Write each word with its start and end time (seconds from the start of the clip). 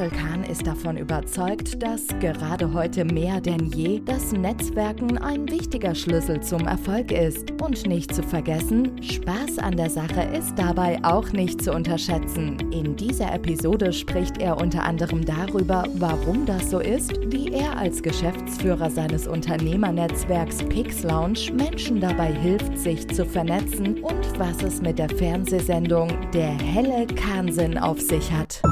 Axel 0.00 0.18
Kahn 0.18 0.44
ist 0.44 0.66
davon 0.66 0.96
überzeugt, 0.96 1.82
dass 1.82 2.06
gerade 2.20 2.72
heute 2.72 3.04
mehr 3.04 3.38
denn 3.38 3.66
je 3.66 4.00
das 4.02 4.32
Netzwerken 4.32 5.18
ein 5.18 5.46
wichtiger 5.50 5.94
Schlüssel 5.94 6.40
zum 6.40 6.66
Erfolg 6.66 7.12
ist. 7.12 7.50
Und 7.60 7.86
nicht 7.86 8.14
zu 8.14 8.22
vergessen, 8.22 9.02
Spaß 9.02 9.58
an 9.58 9.76
der 9.76 9.90
Sache 9.90 10.22
ist 10.22 10.54
dabei 10.56 10.98
auch 11.02 11.32
nicht 11.32 11.62
zu 11.62 11.74
unterschätzen. 11.74 12.56
In 12.72 12.96
dieser 12.96 13.34
Episode 13.34 13.92
spricht 13.92 14.38
er 14.38 14.58
unter 14.58 14.84
anderem 14.84 15.22
darüber, 15.22 15.84
warum 15.96 16.46
das 16.46 16.70
so 16.70 16.78
ist, 16.78 17.20
wie 17.30 17.52
er 17.52 17.76
als 17.76 18.02
Geschäftsführer 18.02 18.88
seines 18.88 19.28
Unternehmernetzwerks 19.28 20.62
Pix 20.70 21.02
Lounge 21.02 21.52
Menschen 21.52 22.00
dabei 22.00 22.32
hilft, 22.32 22.78
sich 22.78 23.06
zu 23.08 23.26
vernetzen 23.26 24.02
und 24.02 24.38
was 24.38 24.62
es 24.62 24.80
mit 24.80 24.98
der 24.98 25.10
Fernsehsendung 25.10 26.08
Der 26.32 26.52
helle 26.52 27.06
Kahnsinn 27.06 27.76
auf 27.76 28.00
sich 28.00 28.32
hat. 28.32 28.62